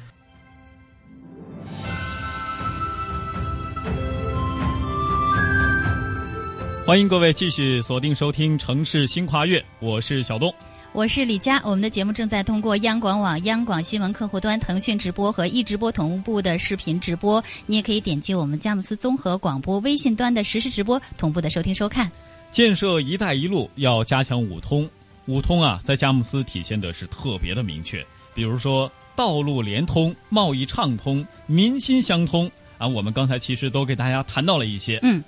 [6.90, 10.52] 欢迎各位继续锁定收听《城市新跨越》，我是小东，
[10.92, 11.62] 我是李佳。
[11.64, 22.10] 我们的节目正在通过央广网、央广新闻客户端、腾讯直播和易直播同步的视频直播，你也可以点击我们佳木斯综合广播微信端的实时直播，同步的收听收看。
[22.50, 24.90] 建设“一带一路”要加强五通，
[25.26, 32.88] 五通啊，在佳木斯体现的是特别的明确，比如说道路连通、贸易畅通、民心相通啊。
[32.88, 35.22] 我们刚才其实都给大家谈到了一些，嗯。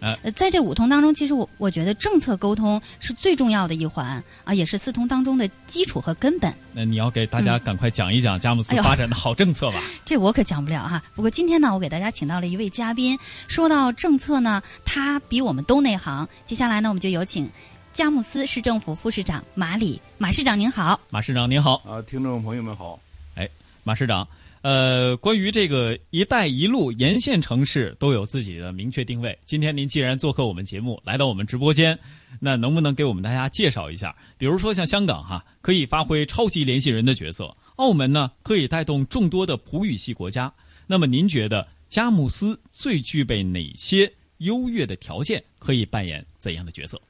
[0.00, 6.54] 呃，在这五通当中，其实我我觉得政策沟通是最重要的一环啊，也是四通当中的基础和根本。
[6.72, 9.82] 那你要给大家赶快讲一讲佳木斯发展的好政策吧。
[10.04, 11.02] 这我可讲不了哈。
[11.14, 16.28] 不过今天呢，我给大家请到了一位嘉宾，说到政策呢，他比我们都内行。
[16.46, 17.50] 接下来呢，我们就有请
[17.92, 21.00] 佳木斯市政府副市长马里马市长您好。
[21.10, 21.82] 马市长您好。
[21.84, 23.00] 啊，听众朋友们好。
[23.34, 23.48] 哎，
[23.82, 24.26] 马市长。
[24.68, 29.38] 呃，关于这个“一带一路”沿线城市都有自己的明确定位。
[29.46, 31.98] 今天您既然做客我们节目，来到我们直播间，
[32.38, 34.14] 那能不能给我们大家介绍一下？
[34.36, 40.52] 比如说像香港哈，可以发挥超级联系人的角色；澳门呢，可以带动众多的葡语系国家。
[40.86, 47.00] 那么您觉得佳木斯最具备哪些优越的条件，可以扮演怎样的角色？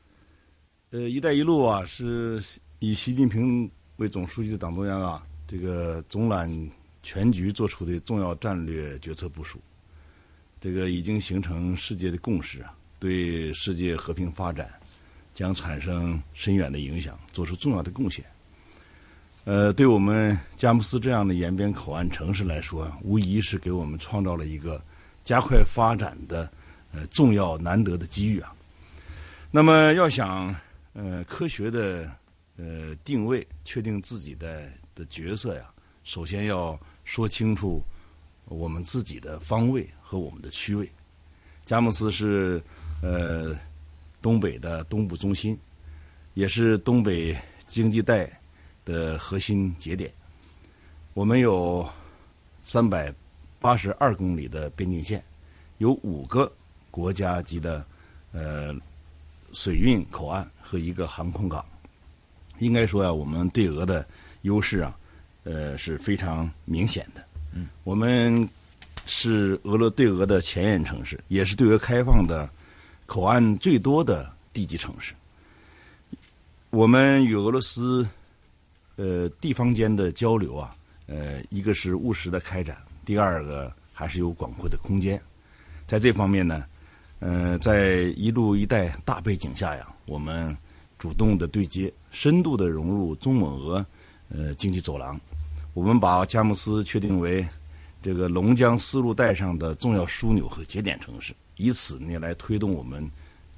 [0.90, 2.40] 呃，“一带一路”啊，是
[2.78, 6.48] 以习近平为总书记的党中央啊，这个总揽。
[7.10, 9.58] 全局做出的重要战略决策部署，
[10.60, 14.68] 这个已经形成世界的共识啊，对世界和平发展
[15.32, 18.22] 将产生深远的影响，做出重要的贡献。
[19.44, 24.78] 呃，对我们佳木斯这样的沿边口岸城市来说，无疑是给我们创造了一个
[25.24, 26.46] 加快发展的
[26.92, 28.54] 呃重要难得的机遇啊。
[29.50, 30.54] 那么，要想
[30.92, 32.12] 呃科学的
[32.58, 35.70] 呃定位，确定自己的的角色呀，
[36.04, 36.78] 首先要。
[37.08, 37.82] 说清楚
[38.44, 40.86] 我们自己的方位和我们的区位。
[41.64, 42.62] 佳木斯是
[43.02, 43.58] 呃
[44.20, 45.58] 东北的东部中心，
[46.34, 47.34] 也是东北
[47.66, 48.30] 经济带
[48.84, 50.12] 的核心节点。
[51.14, 51.88] 我们有
[52.62, 53.12] 三百
[53.58, 55.24] 八十二公里的边境线，
[55.78, 56.52] 有五个
[56.90, 57.82] 国家级的
[58.32, 58.76] 呃
[59.54, 61.64] 水运口岸和一个航空港。
[62.58, 64.06] 应该说呀，我们对俄的
[64.42, 64.97] 优势啊。
[65.48, 67.24] 呃，是非常明显的。
[67.54, 68.46] 嗯，我们
[69.06, 72.46] 是俄罗对俄的前沿城市，也是对俄开放的
[73.06, 75.14] 口岸最多的地级城市。
[76.68, 78.06] 我们与俄罗斯
[78.96, 85.18] 呃地方间的交流啊，呃，一个是务实的开展，第二个还是有广阔的空间。
[85.86, 86.66] 在这方面呢，
[87.20, 90.54] 呃，在一路一带大背景下呀，我们
[90.98, 93.86] 主动的对接，深度的融入中蒙俄
[94.28, 95.18] 呃经济走廊。
[95.78, 97.46] 我们把佳木斯确定为
[98.02, 103.08] 这个龙江丝路带上的重要枢纽和节点城市，以此呢来推动我们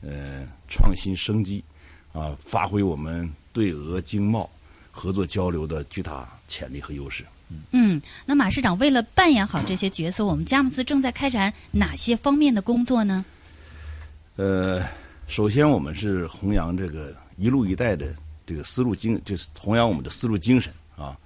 [0.03, 1.65] 呃创新生机，
[2.13, 4.49] 啊，发挥我们对俄经贸
[4.91, 7.25] 合作交流的巨大潜力和优势。
[7.71, 13.25] 嗯，那马市长为了扮演好这些角色，我们佳木斯正在开展哪些方面的工作呢？
[14.37, 14.85] 呃，
[15.27, 21.17] 首先我们是弘扬这个一路一带的这个丝路精，就是弘扬我们的丝路精神啊。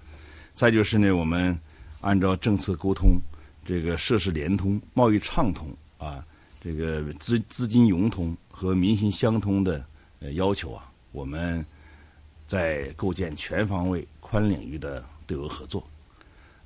[0.55, 1.59] 再就是呢，我们
[2.01, 3.19] 按照政策沟通、
[3.65, 6.25] 这个设施联通、贸易畅通啊，
[6.61, 9.85] 这个资资金融通和民心相通的
[10.21, 11.65] 呃要求啊，我们
[12.47, 15.85] 在构建全方位、宽领域的对俄合作。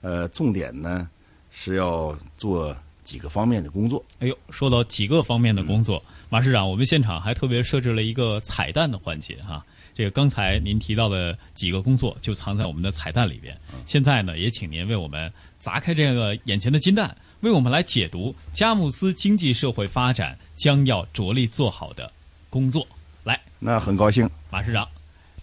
[0.01, 1.09] 呃，重点呢
[1.51, 4.05] 是要做几个方面的工作。
[4.19, 9.65] 哎呦，说到几个方面的工作，马市长，我们现场还特别设置了一个彩蛋的环节哈。
[9.99, 13.59] 这个刚才您提到的几个工作就藏在我们的彩蛋里边。
[13.85, 22.09] 现在呢，也请您为我们砸开这个眼前的金蛋，为我们来解读佳木斯经济社会发展将要着力做好的
[22.49, 22.87] 工作。
[23.25, 24.87] 来，那很高兴，马市长，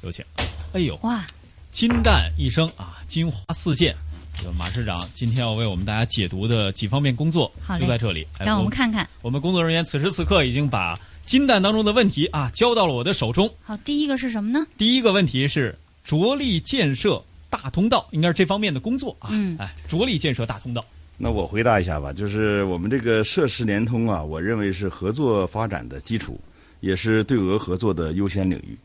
[0.03, 0.23] 有请。
[0.71, 1.25] 哎呦，哇，
[1.71, 3.93] 金蛋一声啊，金花四溅。
[4.41, 9.05] 就马市长今天要为我们大家解读的几方面工作就在这里，让我们看看。
[9.21, 10.97] 我们工作人员此时此刻已经把。
[11.25, 13.49] 金蛋当中的问题啊，交到了我的手中。
[13.63, 14.65] 好，第一个是什么呢？
[14.77, 19.29] 第一个问题是着力建设大通道，应该是这方面的工作啊。
[19.31, 20.85] 嗯，哎，着力建设大通道。
[21.17, 26.39] 那我回答一下吧，就是我们这个设施联通啊，我认为是合作发展的基础，
[26.79, 28.77] 也是对俄合作的优先领域。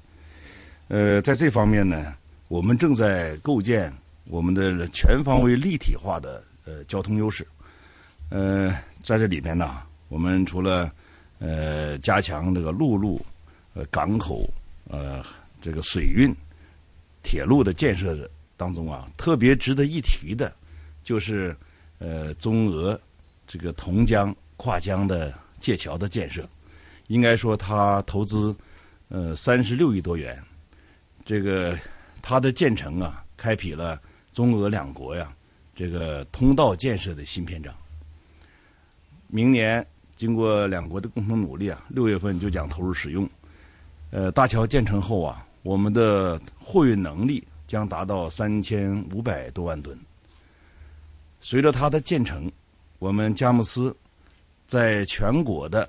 [0.89, 2.15] 呃，在这方面呢，
[2.49, 3.93] 我们正在构建
[4.25, 7.47] 我们的全方位立体化的呃交通优势。
[8.31, 10.91] 呃，在这里边呢，我们除了
[11.41, 13.19] 呃，加强这个陆路、
[13.73, 14.47] 呃港口、
[14.91, 15.25] 呃
[15.59, 16.35] 这个水运、
[17.23, 20.55] 铁路的建设当中啊，特别值得一提的，
[21.03, 21.57] 就是
[21.99, 23.01] 呃中俄
[23.47, 26.47] 这个同江跨江的界桥的建设。
[27.07, 28.55] 应该说，它投资
[29.09, 30.39] 呃三十六亿多元，
[31.25, 31.75] 这个
[32.21, 33.99] 它的建成啊，开辟了
[34.31, 35.35] 中俄两国呀
[35.75, 37.75] 这个通道建设的新篇章。
[39.27, 39.87] 明年。
[40.21, 43.27] 经过两国的共同努力啊，六月份就将投入使用。
[44.11, 49.99] 呃，大桥建成后啊，我们的货运能力将达到三千五百多万吨。
[51.41, 52.53] 随着它的建成，
[52.99, 53.97] 我们佳木斯
[54.67, 55.89] 在全国的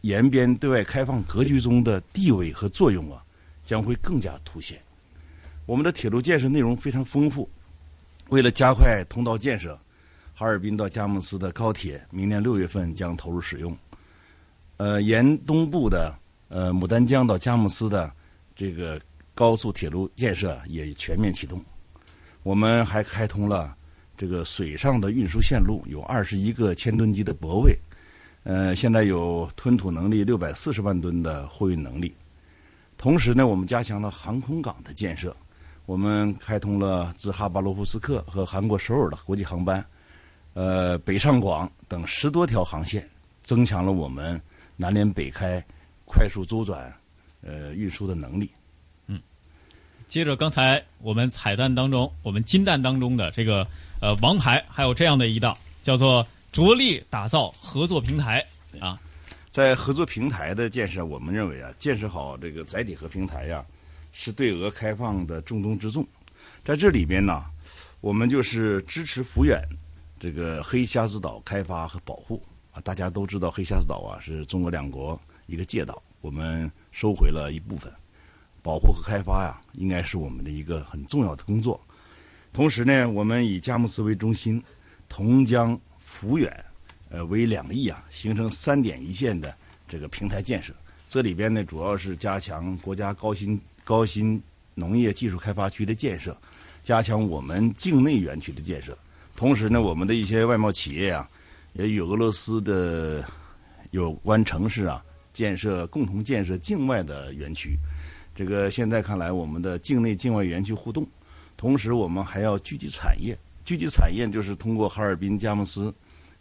[0.00, 3.22] 沿边对外开放格局中的地位和作用啊，
[3.66, 4.80] 将会更加凸显。
[5.66, 7.46] 我们的铁路建设内容非常丰富，
[8.30, 9.78] 为了加快通道建设。
[10.34, 13.76] 哈尔滨到佳木斯的高铁，明年六月份将投入使用。
[14.78, 16.12] 呃，沿东部的
[16.48, 18.10] 呃牡丹江到佳木斯的
[18.56, 19.00] 这个
[19.34, 21.62] 高速铁路建设也全面启动。
[22.42, 23.76] 我们还开通了
[24.16, 27.78] 这个水上的运输线路，有二十一个千吨级的泊位，
[28.42, 32.12] 呃，现在有吞吐能力六百四十万吨的货运能力。
[32.96, 35.36] 同时呢，我们加强了航空港的建设，
[35.86, 39.84] 我们开通了自哈巴罗夫斯克和韩国首尔的国际航班。
[40.54, 43.08] 呃，北上广等十多条航线，
[43.42, 44.40] 增强了我们
[44.76, 45.64] 南联北开、
[46.04, 46.94] 快速周转
[47.40, 48.50] 呃运输的能力。
[49.06, 49.20] 嗯，
[50.06, 53.66] 接着刚才我们彩蛋当中，我们金蛋当中的这个
[54.00, 58.44] 呃王牌，还有这样的一道，叫做着力打造合作平台
[58.78, 59.00] 啊。
[59.50, 63.64] 在合作平台的建设，我们认为啊，建设好这个载体和平台呀，
[64.12, 66.06] 是对俄开放的重中之重。
[66.62, 67.42] 在这里边呢，
[68.02, 69.62] 我们就是支持抚远。
[70.22, 77.92] 这个黑瞎子岛开发和保护啊，大家都知道黑瞎子岛啊是中国两国一个界岛，我们收回了一部分，
[78.62, 81.80] 保护和开发呀，应该是我们的一个很重要的工作。
[82.52, 84.62] 同时呢，我们以佳木斯为中心，
[85.08, 86.64] 同江抚远
[87.08, 89.52] 呃为两翼啊，形成三点一线的
[89.88, 90.72] 这个平台建设。
[91.08, 94.40] 这里边呢，主要是加强国家高新高新
[94.76, 96.36] 农业技术开发区的建设，
[96.84, 98.96] 加强我们境内园区的建设。
[99.42, 101.28] 同时呢，我们的一些外贸企业啊，
[101.72, 103.24] 也与俄罗斯的
[103.90, 107.76] 有关城市啊，建设共同建设境外的园区。
[108.36, 111.04] 这个现在看来，我们的境内境外园区互动。
[111.56, 115.92] 同时，我们还要聚集产业，聚集产业就是通过哈尔滨、佳木斯、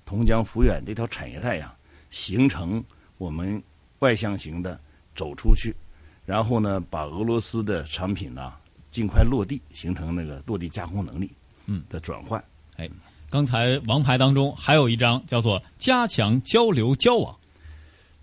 [0.05, 1.75] 同江、抚远这条产业带呀，
[2.11, 2.83] 形成
[3.17, 3.59] 我们
[3.97, 4.79] 外向型的
[5.15, 5.75] 走出去，
[6.23, 8.53] 然后呢，把俄罗斯的产品呢
[8.91, 11.31] 尽快落地，形成那个落地加工能力
[11.65, 12.39] 嗯的转换。
[12.81, 12.89] 哎，
[13.29, 17.37] 刚才王牌当中还有一张叫做“加强交流交往”。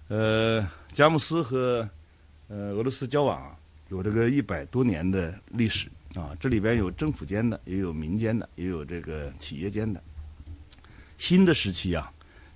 [0.09, 1.89] 呃，佳木斯和
[2.49, 3.57] 呃俄罗斯交往
[3.89, 10.03] 有这个一百多年的历史啊，这里边有政府间的，也有民间的，也有这个企业间的。
[11.19, 12.13] 新的时期啊，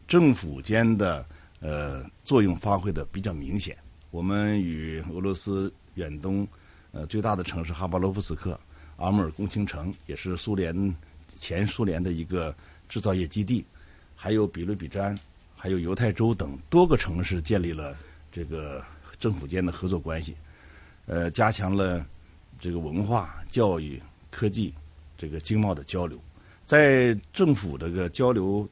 [0.09, 1.25] 政府间的
[1.61, 3.77] 呃作用发挥的比较明显。
[4.11, 6.45] 我们与俄罗斯远东
[6.91, 8.59] 呃最大的城市哈巴罗夫斯克、
[8.97, 10.75] 阿穆尔共青城，也是苏联。
[11.43, 12.55] 前苏联的一个
[12.89, 13.65] 制造业基地，
[14.15, 15.19] 还有比勒比詹，
[15.57, 17.97] 还有犹太州等多个城市建立了
[18.31, 18.81] 这个
[19.19, 20.37] 政府间的合作关系，
[21.07, 22.07] 呃，加强了
[22.61, 24.73] 这个文化、教育、科技、
[25.19, 26.17] 这个经贸的交流。
[26.65, 28.69] 在政府这个交流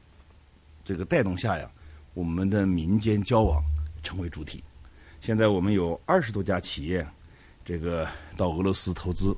[0.85, 1.69] 这个带动下呀，
[2.13, 3.61] 我们的民间交往
[4.01, 4.63] 成为主体。
[5.19, 7.05] 现在我们有二十多家企业，
[7.65, 8.07] 这个
[8.37, 9.35] 到俄罗斯投资，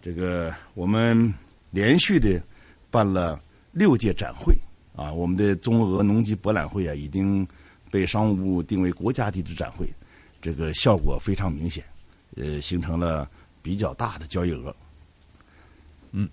[0.00, 1.30] 这个我们
[1.70, 2.42] 连续的。
[2.90, 3.40] 办了
[3.72, 4.56] 六届展会，
[4.96, 7.46] 啊，我们的中俄农机博览会啊，已经
[7.90, 9.88] 被商务部定为国家地质展会，
[10.42, 11.84] 这个效果非常明显，
[12.36, 13.28] 呃，形成了
[13.62, 14.74] 比较大的交易额。
[16.12, 16.28] 嗯，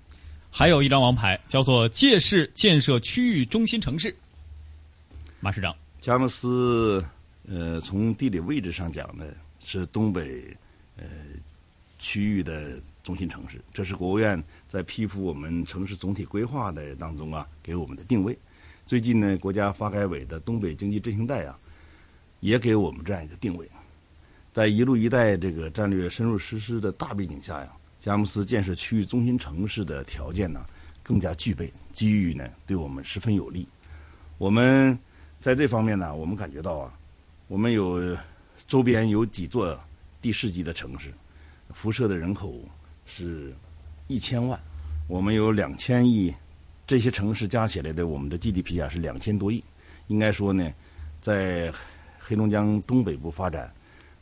[0.50, 4.16] 还有一张王牌，叫做借势建设区域中心城市。
[5.40, 7.06] 马市长，佳木斯，
[7.48, 9.26] 呃，从地理位置上讲呢，
[9.64, 10.44] 是东北
[10.98, 11.06] 呃
[12.00, 18.38] 区域的中心城市，这是国务院在批复我们城市总体规划的当中啊给我们的定位。
[18.86, 21.58] 最近呢，国家发改委的东北经济振兴带啊，
[22.40, 23.70] 也给我们这样一个定位，
[24.54, 30.66] 在“一路一带”这个战略深入实施的大背景下呀，佳木斯建设区域中心城市的条件呢
[31.04, 33.68] 更加具备，机遇呢对我们十分有利。
[34.38, 34.98] 我们
[35.42, 36.94] 在这方面呢，我们感觉到啊，
[37.48, 38.18] 我们有
[38.68, 39.78] 周边有几座
[40.22, 41.14] 地市级的城市，
[41.74, 42.62] 辐射的人口
[43.06, 43.54] 是
[44.08, 44.60] 一千万，
[45.08, 46.34] 我们有两千亿。
[46.86, 49.62] 这些城市加起来的，我们的 GDP 啊是两千多亿。
[50.08, 50.72] 应该说呢，
[51.22, 51.72] 在
[52.18, 53.70] 黑龙江东北部发展，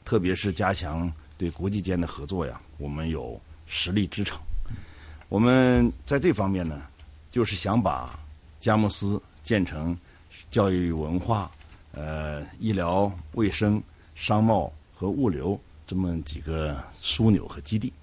[0.03, 4.35] 特别是加强对国际间的合作呀，我们有实力支撑。
[5.29, 6.81] 我们在这方面呢，
[7.29, 8.19] 就是想把
[8.59, 9.95] 佳木斯建成
[10.49, 11.51] 教育文化、
[11.91, 13.79] 呃医疗卫生、
[14.15, 17.93] 商贸和物流这么几个枢纽和基地，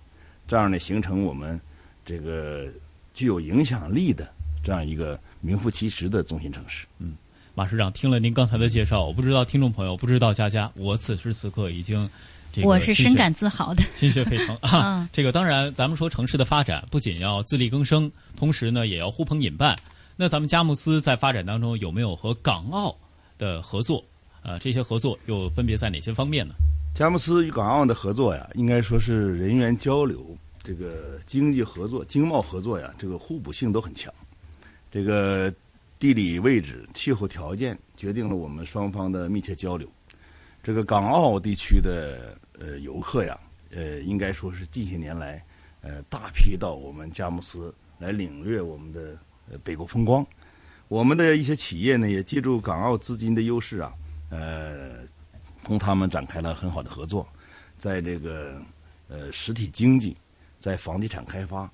[0.47, 1.61] 这样呢，形成我们
[2.05, 2.67] 这个
[3.15, 4.29] 具有影响力的。
[4.65, 6.87] 这样一个名副其实的中心城市。
[7.01, 7.17] 嗯，
[7.53, 12.09] 马市长听了您刚才的介绍，我不知道听众朋友不知道佳佳，我此时此刻已经，
[12.63, 15.09] 我是深感自豪的，心血沸腾啊！
[15.13, 19.77] 这个当然，咱们说城市的发展不仅要自力更生，同时呢也要呼朋引伴。
[20.15, 22.97] 那咱们佳木斯在发展当中有没有和港澳
[23.39, 24.05] 的合作？
[24.45, 26.55] 呃，这些合作又分别在哪些方面呢？
[26.95, 30.25] 佳木斯与港澳的合作呀，应该说是人员交流、
[30.63, 34.13] 这个经济合作、经贸合作呀，这个互补性都很强。
[34.91, 35.53] 这个
[35.99, 39.89] 地理位置、气候条件决定了我们双方的密切交流。
[40.63, 43.39] 这个港澳地区的呃游客呀，
[43.71, 45.45] 呃，应该说是近些年来
[45.81, 49.19] 呃大批到我们佳木斯来领略我们的
[49.51, 50.25] 呃北国风光。
[50.87, 53.93] 我们的一些企业呢，也借助港澳资金的优势啊，
[54.29, 54.99] 呃，
[55.65, 57.27] 同他们展开了很好的合作，
[57.79, 58.61] 在这个
[59.09, 60.17] 呃实体经济、
[60.63, 61.69] 在房地产开发。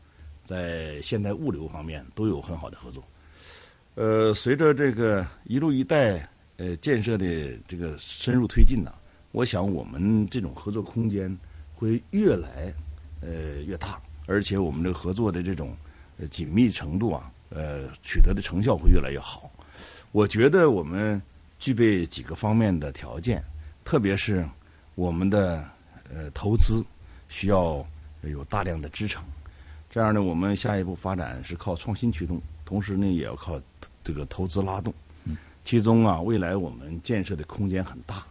[0.45, 3.05] 在现代物流方面都有很好的合作。
[3.97, 6.27] 呃，随着这个“一路一带”
[6.57, 7.27] 呃建设的
[7.69, 8.91] 这个深入推进呢，
[9.33, 11.37] 我想我们这种合作空间
[11.75, 12.73] 会越来
[13.21, 15.77] 呃越大，而且我们这个合作的这种
[16.31, 19.53] 紧密程度啊，呃取得的成效会越来越好。
[20.13, 21.21] 我觉得我们
[21.59, 23.45] 具备几个方面的条件，
[23.85, 24.49] 特别是
[24.95, 25.63] 我们的
[26.11, 26.83] 呃投资
[27.29, 27.87] 需要
[28.23, 29.23] 有大量的支撑。
[29.91, 33.61] 这样呢，我们下一步发展是靠创新驱动，同时呢，也要靠
[34.05, 34.93] 这个投资拉动。
[35.65, 38.25] 其中啊，未来我们建设的空间很大，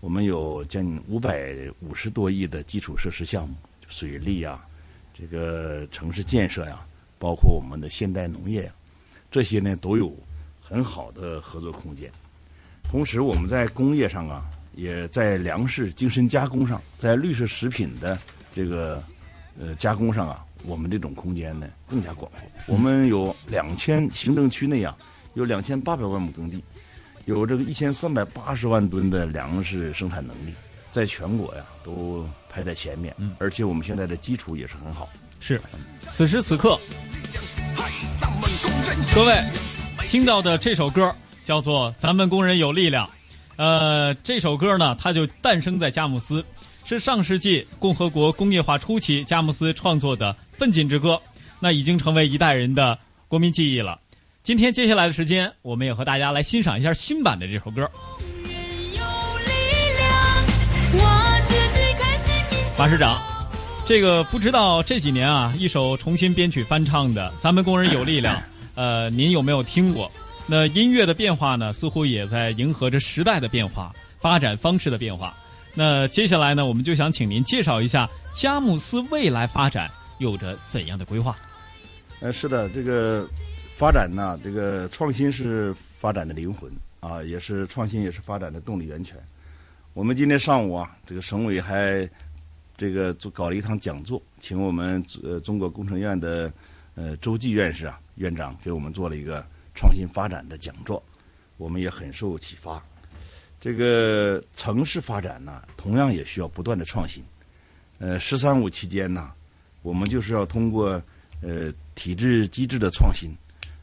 [0.00, 3.54] 我们有近五百五十多亿的基础设施项目，
[3.88, 4.64] 水利啊，
[5.12, 6.84] 这个城市建设呀，
[7.18, 8.72] 包括我们的现代农业呀，
[9.30, 10.14] 这些呢都有
[10.60, 12.10] 很好的合作空间。
[12.84, 18.16] 同时，我们在工业上啊，也在粮食精深加工上，在绿色食品的
[18.54, 19.02] 这个
[19.58, 20.44] 呃加工上啊。
[20.64, 22.40] 我们这种空间呢更加广阔。
[22.66, 24.94] 我们有两千行政区内啊，
[25.34, 26.60] 有两千八百万亩耕地，
[27.26, 30.52] 有这个一千三百八十万吨的粮食生产能力，
[30.90, 33.14] 在全国呀都排在前面。
[33.18, 35.08] 嗯，而且我们现在的基础也是很好。
[35.38, 35.60] 是，
[36.08, 36.76] 此时此刻，
[39.14, 39.40] 各位
[40.08, 43.06] 听到的这首歌叫做《咱们工人有力量》。
[43.54, 46.44] 呃，这首歌呢，它就诞生在佳木斯。
[46.88, 51.20] 是上世纪共和国工业化初期佳木斯创作的奋进之歌，
[51.60, 54.00] 那已经成为一代人的国民记忆了。
[54.42, 57.86] 今天接下来的时间，我们也和大家来欣赏一下新版的这首歌。
[62.78, 63.20] 马市长，
[63.84, 68.34] 这个不知道这几年啊，一首重新编曲翻唱的《咱们工人有力量》，
[68.76, 70.10] 呃，您有没有听过？
[70.46, 75.36] 那音乐的变化呢，似乎也在迎合着时代的变化、发展方式的变化。
[75.78, 81.38] 那接下来呢，我们就想请您介绍一下佳木斯未来发展有着怎样的规划？
[82.18, 83.28] 呃，是的，这个
[83.76, 86.68] 发展呢，这个创新是发展的灵魂
[86.98, 89.16] 啊，也是创新也是发展的动力源泉。
[89.94, 92.10] 我们今天上午啊，这个省委还
[92.76, 96.52] 这个做搞了一堂讲座，请我们呃中国工程院的
[96.96, 101.00] 呃周继院士啊院长给我们做了一个创新发展的讲座，
[101.56, 102.82] 我们也很受启发。
[103.60, 107.24] 这个城市发展呢，同样也需要不断的创新。
[107.98, 109.32] 呃，“十三五”期间呢，
[109.82, 111.02] 我们就是要通过
[111.42, 113.34] 呃体制机制的创新，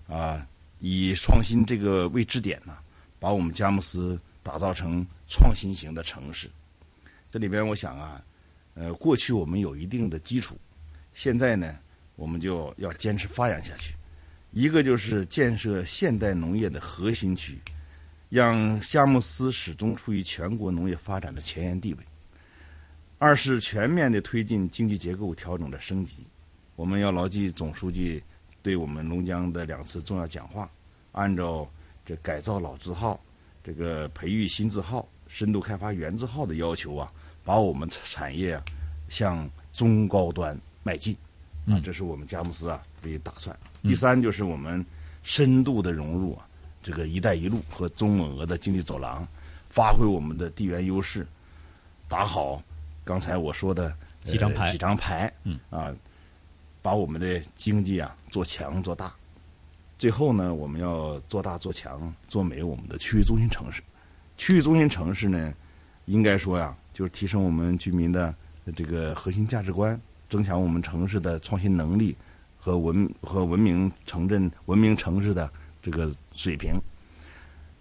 [0.07, 0.47] 啊，
[0.79, 2.77] 以创新这个为支点呢，
[3.19, 6.49] 把我们佳木斯打造成创新型的城市。
[7.29, 8.23] 这里边我想啊，
[8.75, 10.57] 呃，过去我们有一定的基础，
[11.13, 11.77] 现在呢，
[12.15, 13.93] 我们就要坚持发扬下去。
[14.51, 17.59] 一个就是建设现代农业的核心区，
[18.29, 21.99] 让佳木斯始终处于全国农业发展的前沿地位。
[23.17, 26.17] 二是全面的推进经济结构调整的升级，
[26.75, 28.21] 我们要牢记总书记
[28.61, 30.69] 对我们龙江的两次重要讲话，
[31.13, 31.67] 按照
[32.05, 33.19] 这改造老字号、
[33.63, 37.11] 这个培育新字号、深度开发原字号的要求啊，
[37.43, 38.63] 把我们产业啊
[39.07, 41.15] 向中高端迈进。
[41.65, 43.57] 啊，这是我们佳木斯啊的打算。
[43.81, 44.85] 第三就是我们
[45.23, 46.47] 深度的融入啊
[46.85, 49.27] 这个“一带一路”和中蒙俄的经济走廊，
[49.71, 51.25] 发挥我们的地缘优势，
[52.07, 52.61] 打好
[53.03, 53.91] 刚才我说的
[54.23, 55.91] 几张牌，几张牌，嗯啊，
[56.83, 59.11] 把我们的经济啊做强做大。
[59.97, 63.81] 最后呢，我们要做大做强做美我们的区域中心城市。
[64.37, 65.51] 区域中心城市呢，
[66.05, 68.31] 应该说呀，就是提升我们居民的
[68.75, 69.99] 这个核心价值观。
[70.29, 72.15] 增强我们城市的创新能力
[72.59, 75.49] 和文和文明城镇、文明城市的
[75.85, 76.81] 这个水平，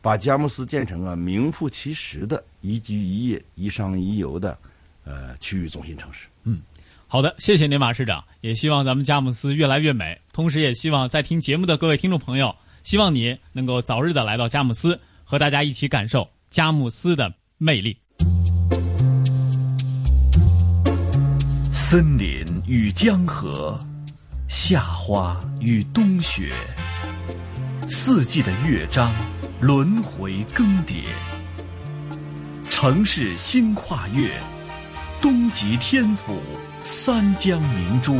[0.02, 4.58] 把佳木斯建成啊名副其实的宜居宜业、宜商宜游的
[5.04, 6.28] 呃区域中心城市。
[6.42, 6.60] 嗯，
[7.06, 8.22] 好的，谢谢您，马市长。
[8.42, 17.96] 也希望咱们佳木斯越来越美，同时也希望在听节目的各位听众朋友，希望你能够早日的来到佳木斯，和大家一起感受佳木斯的魅力。
[21.72, 23.78] 森林与江河，
[24.46, 26.52] 夏花与冬雪，
[27.88, 29.12] 四季的乐章
[29.60, 31.04] 轮回更迭。
[32.70, 34.30] 城市新跨越，
[35.20, 36.40] 东极天府
[36.80, 38.18] 三江明珠，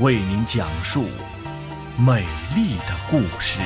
[0.00, 1.04] 为您讲述
[1.98, 2.24] 美
[2.56, 3.60] 丽的故事。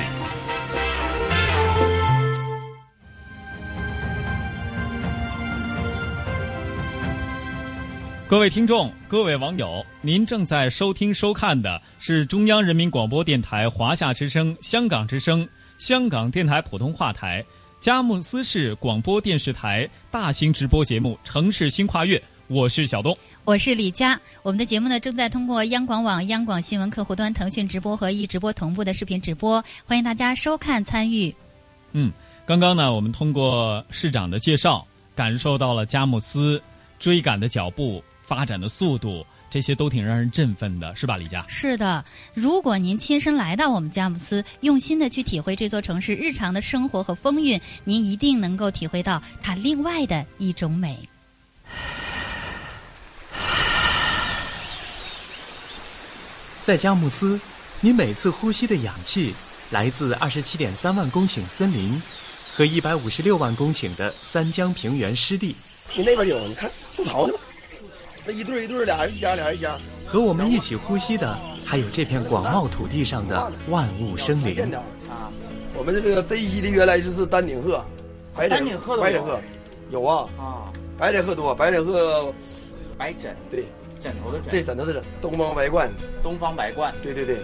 [8.29, 15.47] 各位听众，各位网友，您正在收听收看的是中央人民广播电台华夏之声、香港之声、
[15.77, 17.41] 香港电台普通话台、
[17.79, 22.17] 佳木斯市广播电视台大型直播节目《城市新跨越》。
[22.47, 24.19] 我是小东，我是李佳。
[24.43, 31.33] 我们的节目呢，正在通过央广网、央广新闻客户端、腾讯直播和易直播同步的视频直播，欢迎大家收看参与。
[31.93, 32.11] 嗯，
[32.45, 36.61] 刚刚呢，我们通过市长的介绍，感受到了佳木斯
[36.99, 38.03] 追赶的脚步。
[38.27, 41.45] 发展的速度，这些都挺让人振奋的，是吧，李佳？
[41.47, 42.03] 是的，
[42.33, 50.97] 如果您亲身来到我们佳木斯，用心的去体会这座城市日常的生活和风韵，您一定能够体会到它另外的一种美。
[56.65, 57.39] 在佳木斯，
[57.79, 59.33] 你每次呼吸的氧气
[59.71, 62.01] 来自二十七点三万公顷森林
[62.53, 65.55] 和一百五十六万公顷的三江平原湿地。
[65.95, 67.33] 你那边有，你看筑巢呢。
[68.27, 69.79] 那一对一对，俩人一家，俩人一家。
[70.05, 74.69] 和我们一起呼吸的，还有这片广袤土地上的万物生灵。
[75.09, 75.31] 啊，
[75.73, 77.81] 我们这个这一的原来就是丹顶鹤，
[78.35, 79.39] 白丹顶鹤白枕鹤，
[79.89, 82.33] 有啊啊，白枕鹤多，白枕鹤，
[82.97, 83.63] 白枕对，
[83.97, 85.87] 枕头的枕，对，枕头的枕，东方白鹳，
[86.21, 87.37] 东方白鹳，对对对，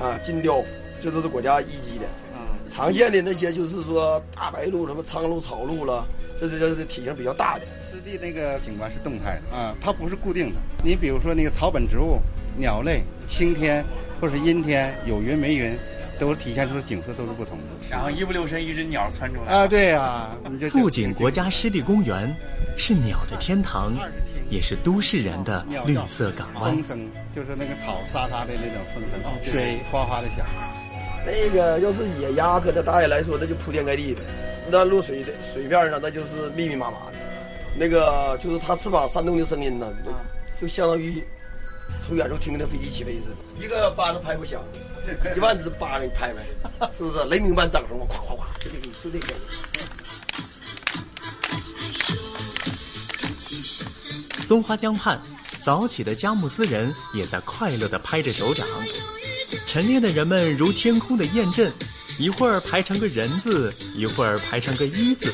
[0.00, 0.62] 啊，金雕，
[1.02, 2.06] 这都是国家一级的。
[2.34, 2.38] 嗯，
[2.70, 6.06] 常见的那些就是说大白鹭、什么苍鹭、草鹭了，
[6.38, 7.62] 这是这是体型比较大的。
[7.90, 10.60] 湿地那个景观是动态的啊，它不是固定的。
[10.84, 12.20] 你比如说那个草本植物、
[12.56, 13.84] 鸟类，晴天
[14.20, 15.76] 或者是阴天，有云没云，
[16.18, 17.64] 都体现出的景色都是不同的。
[17.90, 20.30] 然后一不留神一只鸟窜出来啊，对呀，
[20.70, 22.34] 富锦国家湿地公园
[22.76, 23.94] 是鸟的天堂，
[24.50, 26.74] 也是都市人的绿色港湾。
[26.74, 29.02] 风声就是那个草沙沙的那种风
[29.42, 30.44] 声，水哗哗的响。
[31.24, 34.20] 那个要是野鸭，搁那大爷来说，那就铺天盖地的；
[34.70, 37.27] 那落水的水面上，那就是密密麻麻的。
[37.76, 39.86] 那个就是它翅膀扇动的声音呢，
[40.60, 41.22] 就相当于
[42.06, 43.36] 从远处听的飞机起飞似的。
[43.64, 44.62] 一个巴掌拍不响，
[45.36, 47.24] 一万只巴掌拍拍， 是不是？
[47.26, 49.34] 雷鸣般掌声，咵咵咵，就这个是这个。
[54.46, 55.20] 松花江畔，
[55.62, 58.66] 早起的佳木斯人也在快乐地拍着手掌。
[59.66, 61.70] 晨练的人们如天空的雁阵，
[62.18, 65.32] 一会儿排成个人字，一会儿排成个一字。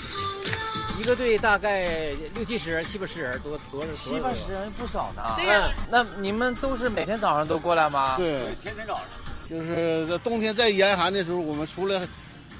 [0.98, 5.22] 一个队大概六七十人，七八十人，多多少七八十人不少呢。
[5.36, 8.14] 对呀，那你们都是每天早上都过来吗？
[8.16, 9.04] 对，天天早上。
[9.48, 12.06] 就是在冬天在严寒的时候，我们除了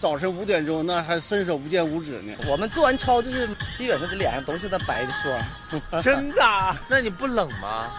[0.00, 2.34] 早晨五点钟，那还伸手不见五指呢。
[2.46, 6.02] 我们做完操就是基本上这脸上都是那白 的霜。
[6.02, 6.42] 真的？
[6.88, 7.90] 那你不冷吗？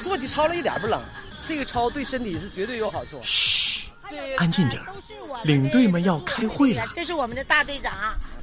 [0.00, 1.00] 做起操来一点不冷，
[1.48, 3.20] 这个操对身体是绝对有好处。
[3.24, 3.88] 嘘，
[4.36, 4.92] 安静点儿，
[5.42, 6.84] 领队们要开会了。
[6.94, 7.92] 这是我们的大队长，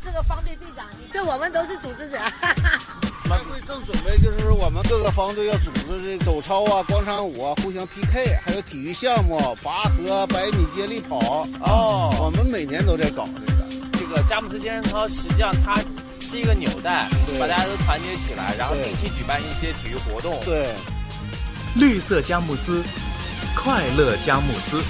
[0.06, 2.18] 这个方队队长，这我们都是组织者。
[3.28, 11.18] 大队正准备就是我们各个方队要组织这走操啊、广场舞啊、互相 PK，还有体育项目，拔河、百米接力跑。
[11.60, 13.66] 哦，我们每年都在搞这个。
[13.94, 15.76] 这个佳木斯健身操实际上它
[16.22, 20.40] 是一个纽带，把大家都团结起来，然后定期举办一些体育活动。
[20.46, 20.70] 对，
[21.76, 22.84] 绿色佳木斯，
[23.56, 24.84] 快乐佳木斯。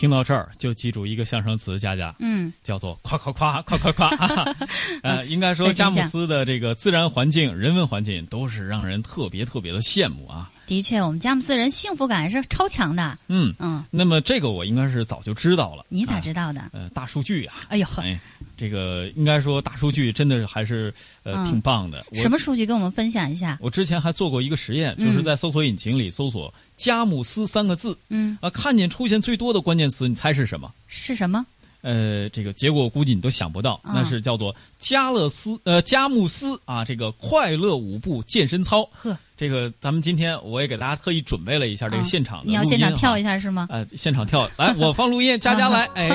[0.00, 4.56] 听到这儿就记住一个相声词，佳佳，嗯，叫做夸夸夸，夸夸夸。
[5.04, 10.50] 呃，应该说佳木斯的这个自然环境、人文环境都是让人特别特别的羡慕啊。
[10.70, 13.18] 的确，我们佳木斯人幸福感是超强的。
[13.26, 15.84] 嗯嗯，那么这个我应该是早就知道了。
[15.88, 16.70] 你咋知道的？
[16.72, 17.56] 呃，大数据啊。
[17.66, 18.16] 哎呦哎，
[18.56, 20.94] 这个应该说大数据真的还是
[21.24, 22.06] 呃挺棒的。
[22.14, 23.58] 什么数据跟我们分享一下？
[23.60, 30.72] 我之前还做过一个实验，就是在搜索引擎里搜索“佳木斯”三个字，嗯啊，看见出现最多的关键词，你猜是什么？
[30.86, 31.44] 是什么？
[31.82, 38.88] 呃，这个结果估计你都想不到，那是叫做加勒斯呃佳木斯啊，这个快乐舞步健身操。
[38.92, 39.18] 呵。
[39.40, 43.68] 这个咱们今天我也给大家特意准备了一下这个现场的、你要现场跳一下是吗？
[43.70, 46.10] 呃，现场跳，来，我放录音，佳佳来， 哎，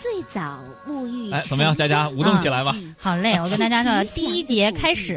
[0.00, 2.72] 最早沐浴，哎，怎么样，佳佳舞动起来吧？
[2.96, 5.16] 好嘞，我跟大家说， 第一节开始，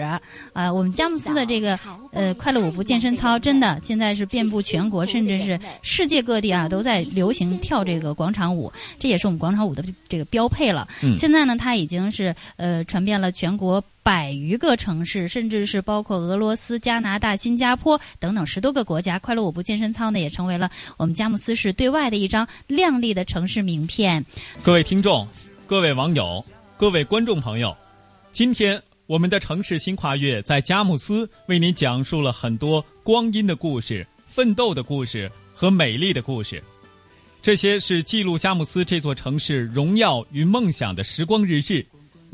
[0.53, 1.77] 啊，我们佳木斯的这个
[2.11, 10.87] 呃快乐舞步健身操，真的现在是遍布全国，甚至是世界各地啊，都在流行跳这个广场舞，这也是我们广场舞的这个标配了。
[11.03, 13.83] 嗯、现在呢，它已经是呃传遍了全国。
[14.05, 24.23] 百余个城市，甚至是包括俄罗斯、加拿大、新加坡等等十多个国家，快乐舞步健身操呢，也成为了我们佳木斯市对外的一张亮丽的城市名片。
[24.61, 25.27] 各位听众、
[25.65, 26.45] 各位网友、
[26.77, 27.75] 各位观众朋友，
[28.31, 36.63] 今天我们的城市新跨越在佳木斯为您讲述了很多光阴的故事、奋斗的故事和美丽的故事。
[37.41, 41.83] 这些是记录佳木斯这座城市荣耀与梦想的时光日志。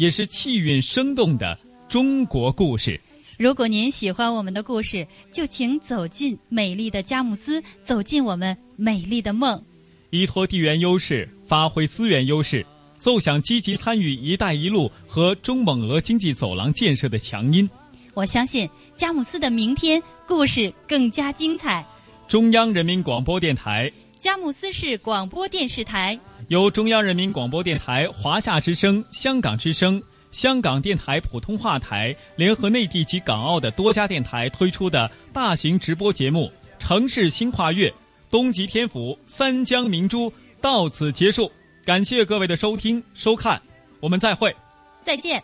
[0.01, 1.55] 也是气韵生动的
[1.87, 2.99] 中国故事。
[3.37, 9.63] 如果您喜欢我们的故事，就请走进美丽的佳木斯，走进我们美丽的梦。
[10.09, 12.65] 依托地缘优势，发挥资源优势，
[12.97, 17.69] 奏响积极参与“一带一路”和中蒙俄经济走廊建设的强音。
[18.15, 21.85] 我相信佳木斯的明天故事更加精彩。
[22.27, 23.91] 中央人民广播电台。
[24.21, 26.19] 佳木斯市广播电视台
[26.49, 29.99] 由中央人民广播电台、华夏之声、香港之声、
[30.29, 37.89] 香港电台普通话台联合内地及港澳的多家电台推出的大型直播节目《城市新跨越》，
[38.29, 41.51] 东极天府、三江明珠到此结束。
[41.83, 43.59] 感谢各位的收听收看，
[43.99, 44.55] 我们再会，
[45.01, 45.43] 再见。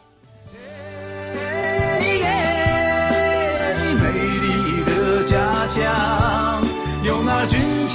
[2.04, 2.20] 美
[4.40, 6.64] 丽的家乡。
[7.04, 7.46] 有那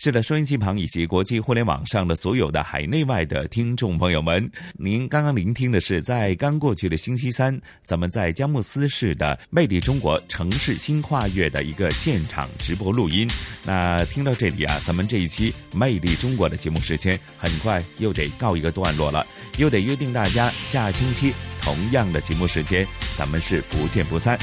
[0.00, 13.28] 是的，收音机旁以及国际互联网上的所有的海内外的听众朋友们，您刚刚聆听的是在刚过去的星期三，咱们在佳木斯市的“魅力中国城市新跨越”的一个现场直播录音。
[13.64, 19.26] 那听到这里啊，咱们这一期“魅力中国”的节目时间很快又得告一个段落了，
[19.58, 22.86] 又得约定大家下星期同样的节目时间，
[23.16, 24.38] 咱们是不见不散。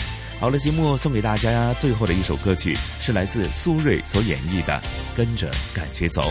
[0.45, 4.79] 好了，节目送给大家最后的一首歌曲，是来自苏芮所演绎的
[5.17, 6.21] 《跟着感觉走》。